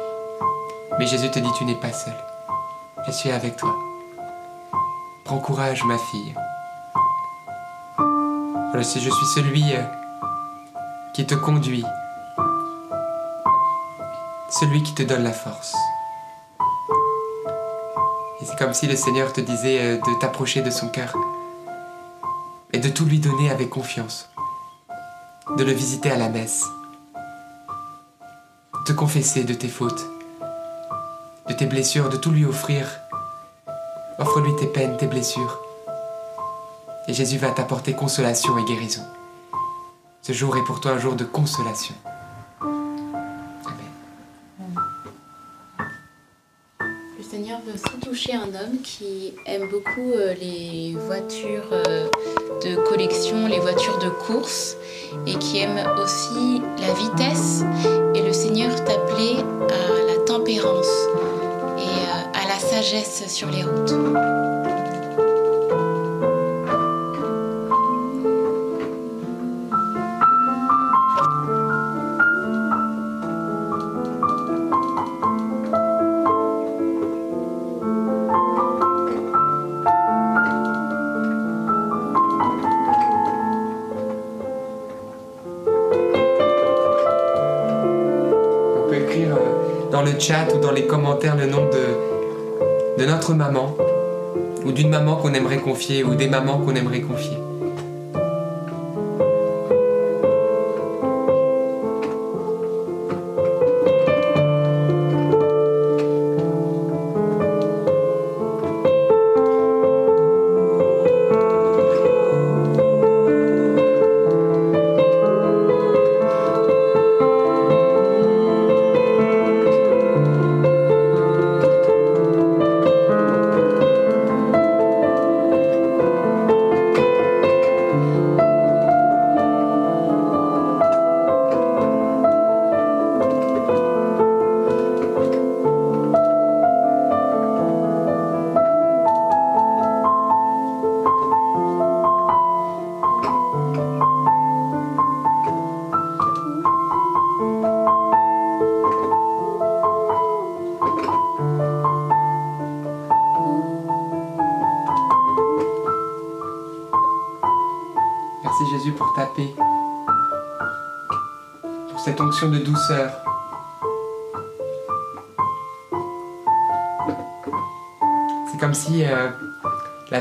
Mais 1.00 1.06
Jésus 1.06 1.30
te 1.30 1.40
dit, 1.40 1.50
tu 1.58 1.64
n'es 1.64 1.74
pas 1.74 1.92
seule. 1.92 2.14
Je 3.08 3.10
suis 3.10 3.32
avec 3.32 3.56
toi. 3.56 3.74
Prends 5.24 5.38
courage, 5.40 5.82
ma 5.84 5.98
fille. 5.98 6.34
Je 8.74 8.82
suis 8.82 9.26
celui 9.34 9.64
qui 11.12 11.26
te 11.26 11.34
conduit, 11.34 11.84
celui 14.62 14.84
qui 14.84 14.94
te 14.94 15.02
donne 15.02 15.24
la 15.24 15.32
force. 15.32 15.74
Et 18.40 18.44
c'est 18.44 18.56
comme 18.56 18.72
si 18.72 18.86
le 18.86 18.94
Seigneur 18.94 19.32
te 19.32 19.40
disait 19.40 19.80
euh, 19.80 19.96
de 19.96 20.20
t'approcher 20.20 20.62
de 20.62 20.70
son 20.70 20.88
cœur 20.88 21.16
et 22.72 22.78
de 22.78 22.88
tout 22.88 23.04
lui 23.04 23.18
donner 23.18 23.50
avec 23.50 23.70
confiance, 23.70 24.30
de 25.56 25.64
le 25.64 25.72
visiter 25.72 26.12
à 26.12 26.16
la 26.16 26.28
messe, 26.28 26.64
te 28.86 28.92
confesser 28.92 29.42
de 29.42 29.52
tes 29.52 29.66
fautes, 29.66 30.06
de 31.48 31.54
tes 31.54 31.66
blessures, 31.66 32.08
de 32.08 32.16
tout 32.16 32.30
lui 32.30 32.44
offrir. 32.44 32.86
Offre-lui 34.20 34.54
tes 34.54 34.68
peines, 34.68 34.96
tes 34.96 35.08
blessures. 35.08 35.58
Et 37.08 37.14
Jésus 37.14 37.38
va 37.38 37.50
t'apporter 37.50 37.94
consolation 37.94 38.56
et 38.58 38.64
guérison. 38.64 39.02
Ce 40.20 40.32
jour 40.32 40.56
est 40.56 40.64
pour 40.64 40.80
toi 40.80 40.92
un 40.92 40.98
jour 40.98 41.16
de 41.16 41.24
consolation. 41.24 41.96
Toucher 48.22 48.36
un 48.36 48.48
homme 48.48 48.80
qui 48.82 49.32
aime 49.46 49.68
beaucoup 49.68 50.12
euh, 50.14 50.34
les 50.40 50.94
voitures 51.06 51.72
euh, 51.72 52.08
de 52.64 52.76
collection, 52.88 53.48
les 53.48 53.58
voitures 53.58 53.98
de 53.98 54.10
course, 54.10 54.76
et 55.26 55.34
qui 55.34 55.58
aime 55.58 55.80
aussi 55.98 56.60
la 56.80 56.92
vitesse. 56.92 57.64
Et 58.14 58.22
le 58.22 58.32
Seigneur 58.32 58.74
t'appelait 58.84 59.40
à 59.40 60.06
la 60.06 60.24
tempérance 60.24 60.92
et 61.78 61.80
euh, 61.80 62.44
à 62.44 62.48
la 62.48 62.58
sagesse 62.58 63.24
sur 63.28 63.50
les 63.50 63.62
routes. 63.62 64.61
Chat 90.22 90.46
ou 90.54 90.58
dans 90.58 90.70
les 90.70 90.86
commentaires 90.86 91.36
le 91.36 91.46
nom 91.46 91.64
de, 91.66 93.02
de 93.02 93.06
notre 93.10 93.34
maman, 93.34 93.76
ou 94.64 94.70
d'une 94.70 94.88
maman 94.88 95.16
qu'on 95.16 95.34
aimerait 95.34 95.58
confier, 95.58 96.04
ou 96.04 96.14
des 96.14 96.28
mamans 96.28 96.58
qu'on 96.58 96.76
aimerait 96.76 97.00
confier. 97.00 97.41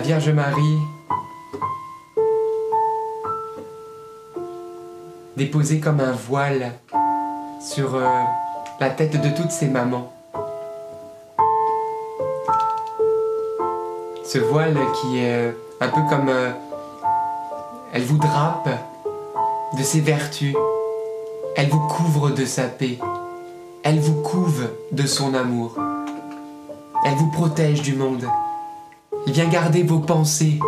Vierge 0.02 0.30
Marie 0.30 0.80
déposait 5.38 5.80
comme 5.80 5.99
un 5.99 6.12
voile 6.12 6.74
sur 7.62 7.95
euh, 7.95 8.08
la 8.80 8.89
tête 8.89 9.22
de 9.22 9.30
toutes 9.30 9.52
ces 9.52 9.68
mamans. 9.68 10.12
Ce 14.26 14.39
voile 14.39 14.76
qui 14.95 15.20
est 15.20 15.49
euh, 15.49 15.52
un 15.80 15.88
peu 15.89 16.02
comme... 16.10 16.30
euh, 16.30 16.49
elle 17.93 18.04
vous 18.04 18.18
drape 18.18 18.70
de 19.78 19.84
ses 19.84 20.02
vertus. 20.02 20.56
Elle 21.56 21.70
vous 21.70 21.88
couvre 21.88 22.32
de 22.32 22.45
sa 22.45 22.64
paix. 22.64 22.97
Elle 23.84 23.99
vous 23.99 24.20
couve 24.24 24.68
de 24.91 25.06
son 25.06 25.36
amour. 25.36 25.76
Elle 27.06 27.16
vous 27.16 27.30
protège 27.30 27.84
du 27.84 27.93
monde. 27.93 28.26
Elle 29.28 29.34
vient 29.34 29.47
garder 29.47 29.84
vos 29.84 29.99
pensées 29.99 30.59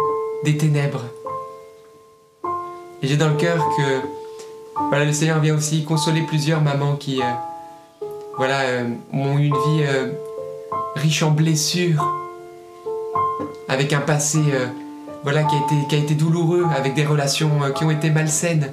des 0.44 0.58
ténèbres. 0.58 1.04
Et 3.02 3.08
j'ai 3.08 3.18
dans 3.18 3.30
le 3.30 3.36
cœur 3.36 3.58
que 3.76 4.02
voilà, 4.90 5.06
le 5.06 5.14
Seigneur 5.14 5.40
vient 5.40 5.56
aussi 5.56 5.84
consoler 5.84 6.22
plusieurs 6.22 6.62
mamans 6.62 6.96
qui 6.96 7.22
euh, 7.22 7.26
voilà, 8.38 8.62
euh, 8.62 8.90
ont 9.12 9.38
eu 9.38 9.46
une 9.46 9.56
vie 9.56 9.84
euh, 9.84 10.12
riche 10.96 11.24
en 11.24 11.32
blessures, 11.32 12.16
avec 13.68 13.94
un 13.94 14.02
passé 14.02 14.40
voilà, 15.24 15.44
qui, 15.44 15.56
a 15.96 15.98
été, 15.98 16.14
douloureux, 16.14 16.66
avec 16.76 16.94
des 16.94 17.06
relations 17.06 17.50
qui 17.76 17.84
ont 17.84 17.92
été 17.92 18.10
malsaines, 18.10 18.72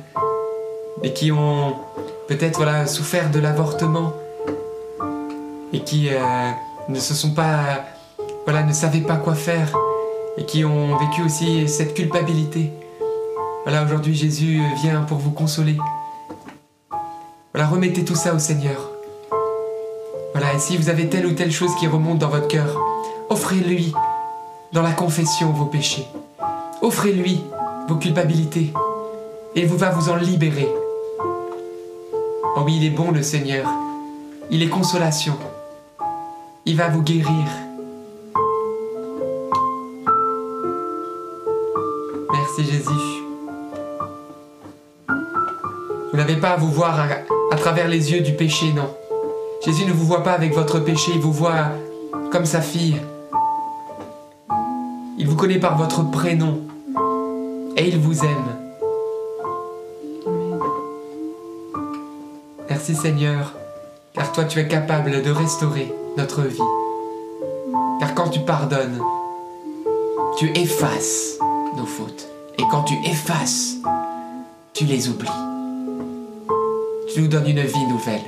et 1.03 1.13
qui 1.13 1.33
ont 1.33 1.77
peut-être 2.29 2.87
souffert 2.87 3.31
de 3.31 3.39
l'avortement, 3.39 4.13
et 5.73 5.81
qui, 5.81 6.11
ne 6.89 6.99
se 6.99 7.15
sont 7.15 7.31
pas, 7.31 7.85
ne 8.47 8.73
savaient 8.73 9.01
pas 9.01 9.17
quoi 9.17 9.35
faire 9.35 9.77
et 10.37 10.45
qui 10.45 10.65
ont 10.65 10.97
vécu 10.97 11.23
aussi 11.23 11.69
cette 11.69 11.95
culpabilité. 11.95 12.71
Voilà, 13.65 13.85
aujourd'hui 13.85 14.15
Jésus 14.15 14.61
vient 14.83 15.03
pour 15.03 15.19
vous 15.19 15.31
consoler. 15.31 15.77
Voilà, 17.53 17.69
remettez 17.69 18.05
tout 18.05 18.15
ça 18.15 18.35
au 18.35 18.39
Seigneur. 18.39 18.91
Voilà, 20.33 20.55
et 20.55 20.59
si 20.59 20.77
vous 20.77 20.89
avez 20.89 21.09
telle 21.09 21.27
ou 21.27 21.33
telle 21.33 21.53
chose 21.53 21.75
qui 21.79 21.87
remonte 21.87 22.19
dans 22.19 22.29
votre 22.29 22.49
cœur, 22.49 22.79
offrez-lui 23.29 23.93
dans 24.73 24.83
la 24.83 24.93
confession 24.93 25.51
vos 25.51 25.67
péchés. 25.67 26.07
Offrez-lui 26.83 27.43
vos 27.89 27.97
culpabilités 27.97 28.73
et 29.57 29.63
il 29.63 29.67
va 29.67 29.91
vous 29.91 30.11
en 30.11 30.17
libérer. 30.17 30.69
Oh 32.57 32.63
oui, 32.65 32.77
il 32.77 32.85
est 32.85 32.91
bon 32.91 33.11
le 33.11 33.23
Seigneur. 33.23 33.69
Il 34.51 34.63
est 34.63 34.69
consolation. 34.69 35.37
Il 36.67 36.77
va 36.77 36.89
vous 36.89 37.03
guérir. 37.03 37.45
Merci 42.51 42.73
Jésus. 42.73 43.23
Vous 46.11 46.17
n'avez 46.17 46.37
pas 46.37 46.51
à 46.51 46.57
vous 46.57 46.71
voir 46.71 46.99
à, 47.53 47.57
travers 47.57 47.87
les 47.87 48.11
yeux 48.11 48.23
du 48.23 48.33
péché, 48.33 48.73
non. 48.73 48.93
Jésus 49.65 49.85
ne 49.85 49.93
vous 49.93 50.05
voit 50.05 50.25
pas 50.25 50.33
avec 50.33 50.53
votre 50.53 50.81
péché, 50.81 51.13
il 51.15 51.21
vous 51.21 51.33
voit 51.33 51.67
comme 52.33 52.47
sa 52.47 52.61
fille. 52.61 52.97
Il 55.17 55.29
vous 55.29 55.37
connaît 55.37 55.61
par 55.61 55.79
votre 55.79 56.03
prénom 56.11 56.63
et 57.77 57.87
il 57.87 57.99
vous 57.99 58.25
aime. 58.25 58.57
Merci 62.69 62.97
Seigneur, 62.97 63.53
car 64.15 64.33
toi 64.33 64.45
tu 64.45 64.59
es 64.59 64.67
capable 64.67 65.23
de 65.23 65.31
restaurer 65.31 65.95
notre 66.17 66.43
vie. 66.43 66.59
Car 68.01 68.15
quand 68.15 68.31
tu 68.31 68.41
pardonnes, 68.41 69.01
tu 70.37 70.51
effaces 70.57 71.39
nos 71.77 71.87
fautes. 71.87 72.30
Et 72.61 72.65
quand 72.71 72.83
tu 72.83 72.95
effaces, 73.07 73.77
tu 74.75 74.85
les 74.85 75.09
oublies. 75.09 75.31
Tu 77.15 77.23
nous 77.23 77.29
donnes 77.29 77.47
une 77.47 77.63
vie 77.63 77.87
nouvelle. 77.87 78.21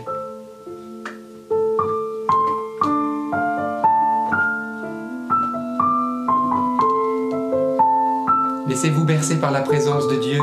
Laissez-vous 8.69 9.05
bercer 9.05 9.39
par 9.39 9.51
la 9.51 9.61
présence 9.61 10.09
de 10.09 10.17
Dieu 10.17 10.41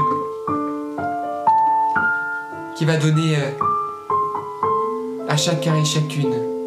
qui 2.76 2.86
va 2.86 2.96
donner 2.98 3.38
euh, 3.38 3.52
à 5.28 5.36
chacun 5.36 5.76
et 5.76 5.84
chacune 5.84 6.59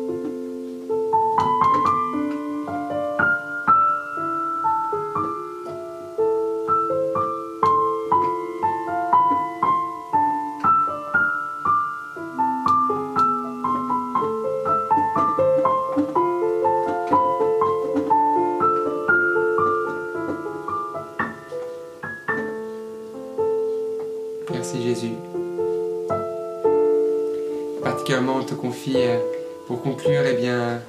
pour 29.83 29.97
conclure, 29.97 30.23
eh 30.27 30.35
bien, 30.35 30.81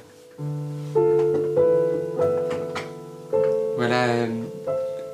voilà, 3.76 4.06
euh, 4.06 4.26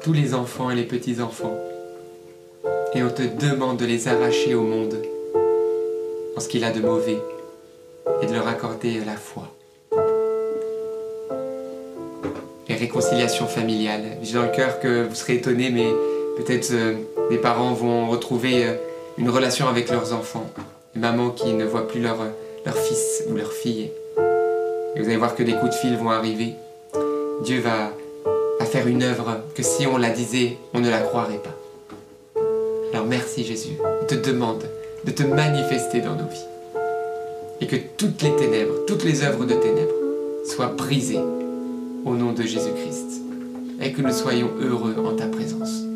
tous 0.03 0.13
les 0.13 0.35
enfants 0.35 0.71
et 0.71 0.75
les 0.75 0.85
petits-enfants. 0.85 1.57
Et 2.95 3.03
on 3.03 3.09
te 3.09 3.23
demande 3.23 3.79
de 3.79 3.87
les 3.87 4.09
arracher 4.09 4.55
au 4.55 4.63
monde 4.63 4.97
en 6.37 6.41
ce 6.41 6.49
qu'il 6.49 6.65
a 6.65 6.73
de 6.73 6.81
mauvais 6.81 7.19
et 8.23 8.27
de 8.27 8.33
leur 8.33 8.49
accorder 8.49 9.01
la 9.05 9.15
foi. 9.15 9.45
Les 12.69 12.75
réconciliations 12.75 13.47
familiales. 13.47 14.19
J'ai 14.23 14.35
dans 14.35 14.43
le 14.43 14.49
cœur 14.49 14.81
que 14.81 15.07
vous 15.07 15.15
serez 15.15 15.37
étonnés, 15.37 15.71
mais 15.71 15.91
peut-être 16.37 16.71
euh, 16.73 16.97
des 17.31 17.39
parents 17.39 17.73
vont 17.73 18.09
retrouver 18.09 18.67
euh, 18.67 18.75
une 19.17 19.31
relation 19.31 19.69
avec 19.69 19.89
leurs 19.89 20.13
enfants. 20.13 20.51
Des 20.95 21.01
mamans 21.01 21.31
qui 21.31 21.53
ne 21.53 21.65
voient 21.65 21.89
plus 21.89 22.01
leur, 22.01 22.19
leur 22.65 22.77
fils 22.77 23.25
ou 23.29 23.37
leur 23.37 23.53
fille. 23.53 23.91
Et 24.95 25.01
vous 25.01 25.07
allez 25.07 25.17
voir 25.17 25.35
que 25.35 25.43
des 25.43 25.55
coups 25.55 25.71
de 25.71 25.77
fil 25.77 25.97
vont 25.97 26.11
arriver. 26.11 26.55
Dieu 27.45 27.61
va, 27.61 27.93
faire 28.67 28.87
une 28.87 29.03
œuvre 29.03 29.41
que 29.55 29.65
si 29.65 29.85
on 29.87 29.97
la 29.97 30.11
disait, 30.11 30.57
on 30.75 30.81
ne 30.81 30.89
la 30.89 31.01
croirait 31.01 31.41
pas. 31.43 32.41
Alors 32.93 33.07
merci 33.07 33.43
Jésus. 33.45 33.73
On 34.03 34.07
te 34.07 34.15
demande 34.15 34.63
de 35.05 35.11
te 35.11 35.25
manifester 35.25 36.01
dans 36.01 36.15
nos 36.15 36.29
vies. 36.29 36.47
Et 37.61 37.67
que 37.67 37.77
toutes 37.97 38.23
les 38.23 38.35
ténèbres, 38.37 38.85
toutes 38.87 39.05
les 39.05 39.25
œuvres 39.25 39.45
de 39.45 39.55
ténèbres 39.55 39.95
soient 40.47 40.69
brisées 40.69 41.19
au 42.05 42.15
nom 42.15 42.33
de 42.33 42.43
Jésus-Christ. 42.43 43.23
Et 43.83 43.93
que 43.93 44.03
nous 44.03 44.13
soyons 44.13 44.51
heureux 44.61 44.95
en 45.05 45.17
ta 45.17 45.27
présence. 45.27 45.90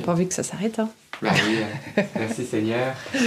Pas 0.00 0.12
envie 0.12 0.26
que 0.26 0.34
ça 0.34 0.42
s'arrête. 0.42 0.78
Hein. 0.78 0.88
Bah 1.22 1.30
oui, 1.46 1.58
euh, 1.98 2.02
merci 2.16 2.44
Seigneur. 2.44 2.94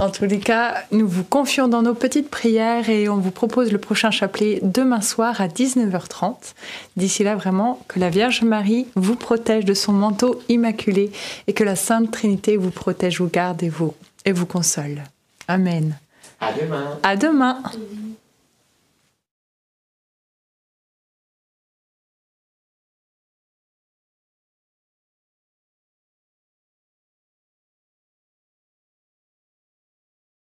En 0.00 0.10
tous 0.10 0.26
les 0.26 0.38
cas, 0.38 0.76
nous 0.92 1.08
vous 1.08 1.24
confions 1.24 1.66
dans 1.66 1.82
nos 1.82 1.92
petites 1.92 2.30
prières 2.30 2.88
et 2.88 3.08
on 3.08 3.16
vous 3.16 3.32
propose 3.32 3.72
le 3.72 3.78
prochain 3.78 4.12
chapelet 4.12 4.60
demain 4.62 5.00
soir 5.00 5.40
à 5.40 5.48
19h30. 5.48 6.54
D'ici 6.96 7.24
là, 7.24 7.34
vraiment, 7.34 7.80
que 7.88 7.98
la 7.98 8.08
Vierge 8.08 8.42
Marie 8.42 8.86
vous 8.94 9.16
protège 9.16 9.64
de 9.64 9.74
son 9.74 9.92
manteau 9.92 10.40
immaculé 10.48 11.10
et 11.48 11.52
que 11.52 11.64
la 11.64 11.74
Sainte 11.74 12.12
Trinité 12.12 12.56
vous 12.56 12.70
protège, 12.70 13.20
vous 13.20 13.28
garde 13.28 13.60
et 13.64 13.68
vous, 13.68 13.92
et 14.24 14.30
vous 14.30 14.46
console. 14.46 15.02
Amen. 15.48 15.96
À 16.40 16.52
demain. 16.52 16.98
À 17.02 17.16
demain. 17.16 17.62